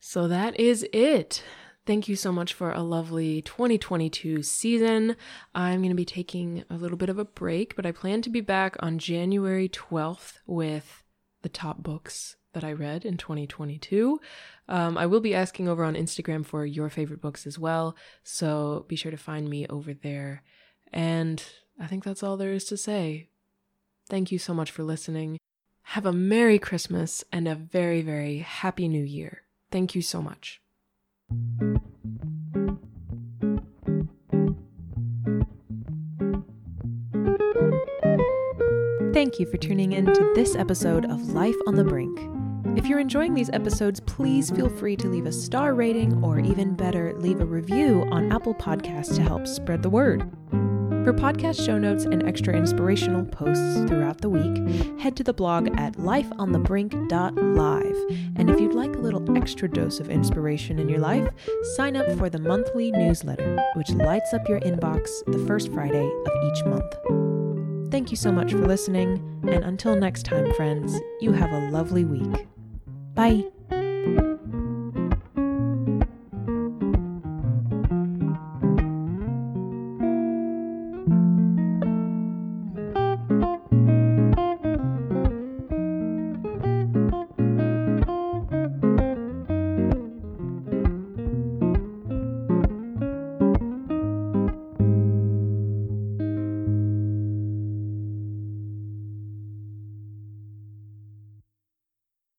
So 0.00 0.28
that 0.28 0.58
is 0.60 0.86
it. 0.92 1.42
Thank 1.88 2.06
you 2.06 2.16
so 2.16 2.32
much 2.32 2.52
for 2.52 2.70
a 2.70 2.82
lovely 2.82 3.40
2022 3.40 4.42
season. 4.42 5.16
I'm 5.54 5.80
going 5.80 5.88
to 5.88 5.94
be 5.94 6.04
taking 6.04 6.62
a 6.68 6.74
little 6.74 6.98
bit 6.98 7.08
of 7.08 7.18
a 7.18 7.24
break, 7.24 7.74
but 7.76 7.86
I 7.86 7.92
plan 7.92 8.20
to 8.20 8.28
be 8.28 8.42
back 8.42 8.76
on 8.80 8.98
January 8.98 9.70
12th 9.70 10.34
with 10.46 11.02
the 11.40 11.48
top 11.48 11.82
books 11.82 12.36
that 12.52 12.62
I 12.62 12.74
read 12.74 13.06
in 13.06 13.16
2022. 13.16 14.20
Um, 14.68 14.98
I 14.98 15.06
will 15.06 15.20
be 15.20 15.34
asking 15.34 15.66
over 15.66 15.82
on 15.82 15.94
Instagram 15.94 16.44
for 16.44 16.66
your 16.66 16.90
favorite 16.90 17.22
books 17.22 17.46
as 17.46 17.58
well, 17.58 17.96
so 18.22 18.84
be 18.86 18.94
sure 18.94 19.10
to 19.10 19.16
find 19.16 19.48
me 19.48 19.66
over 19.68 19.94
there. 19.94 20.42
And 20.92 21.42
I 21.80 21.86
think 21.86 22.04
that's 22.04 22.22
all 22.22 22.36
there 22.36 22.52
is 22.52 22.66
to 22.66 22.76
say. 22.76 23.30
Thank 24.10 24.30
you 24.30 24.38
so 24.38 24.52
much 24.52 24.70
for 24.70 24.82
listening. 24.82 25.38
Have 25.84 26.04
a 26.04 26.12
Merry 26.12 26.58
Christmas 26.58 27.24
and 27.32 27.48
a 27.48 27.54
very, 27.54 28.02
very 28.02 28.40
Happy 28.40 28.88
New 28.88 29.04
Year. 29.04 29.44
Thank 29.70 29.94
you 29.94 30.02
so 30.02 30.20
much. 30.20 30.60
Thank 39.12 39.40
you 39.40 39.46
for 39.46 39.56
tuning 39.56 39.94
in 39.94 40.06
to 40.06 40.32
this 40.36 40.54
episode 40.54 41.04
of 41.04 41.32
Life 41.32 41.56
on 41.66 41.74
the 41.74 41.82
Brink. 41.82 42.20
If 42.78 42.86
you're 42.86 43.00
enjoying 43.00 43.34
these 43.34 43.50
episodes, 43.50 43.98
please 44.00 44.50
feel 44.50 44.68
free 44.68 44.94
to 44.96 45.08
leave 45.08 45.26
a 45.26 45.32
star 45.32 45.74
rating 45.74 46.22
or 46.22 46.38
even 46.38 46.76
better, 46.76 47.12
leave 47.18 47.40
a 47.40 47.44
review 47.44 48.06
on 48.12 48.30
Apple 48.30 48.54
Podcasts 48.54 49.16
to 49.16 49.22
help 49.22 49.46
spread 49.46 49.82
the 49.82 49.90
word. 49.90 50.30
For 51.08 51.14
podcast 51.14 51.64
show 51.64 51.78
notes 51.78 52.04
and 52.04 52.28
extra 52.28 52.54
inspirational 52.54 53.24
posts 53.24 53.78
throughout 53.88 54.20
the 54.20 54.28
week, 54.28 55.00
head 55.00 55.16
to 55.16 55.24
the 55.24 55.32
blog 55.32 55.68
at 55.80 55.94
lifeonthebrink.live. 55.94 57.96
And 58.36 58.50
if 58.50 58.60
you'd 58.60 58.74
like 58.74 58.94
a 58.94 58.98
little 58.98 59.34
extra 59.34 59.70
dose 59.70 60.00
of 60.00 60.10
inspiration 60.10 60.78
in 60.78 60.86
your 60.86 60.98
life, 60.98 61.26
sign 61.76 61.96
up 61.96 62.06
for 62.18 62.28
the 62.28 62.38
monthly 62.38 62.92
newsletter, 62.92 63.56
which 63.74 63.88
lights 63.92 64.34
up 64.34 64.46
your 64.50 64.60
inbox 64.60 65.24
the 65.24 65.38
first 65.46 65.72
Friday 65.72 66.04
of 66.04 66.32
each 66.44 66.62
month. 66.66 66.94
Thank 67.90 68.10
you 68.10 68.18
so 68.18 68.30
much 68.30 68.52
for 68.52 68.66
listening, 68.66 69.40
and 69.48 69.64
until 69.64 69.96
next 69.96 70.26
time, 70.26 70.52
friends, 70.52 70.94
you 71.22 71.32
have 71.32 71.50
a 71.50 71.70
lovely 71.70 72.04
week. 72.04 72.46
Bye. 73.14 73.44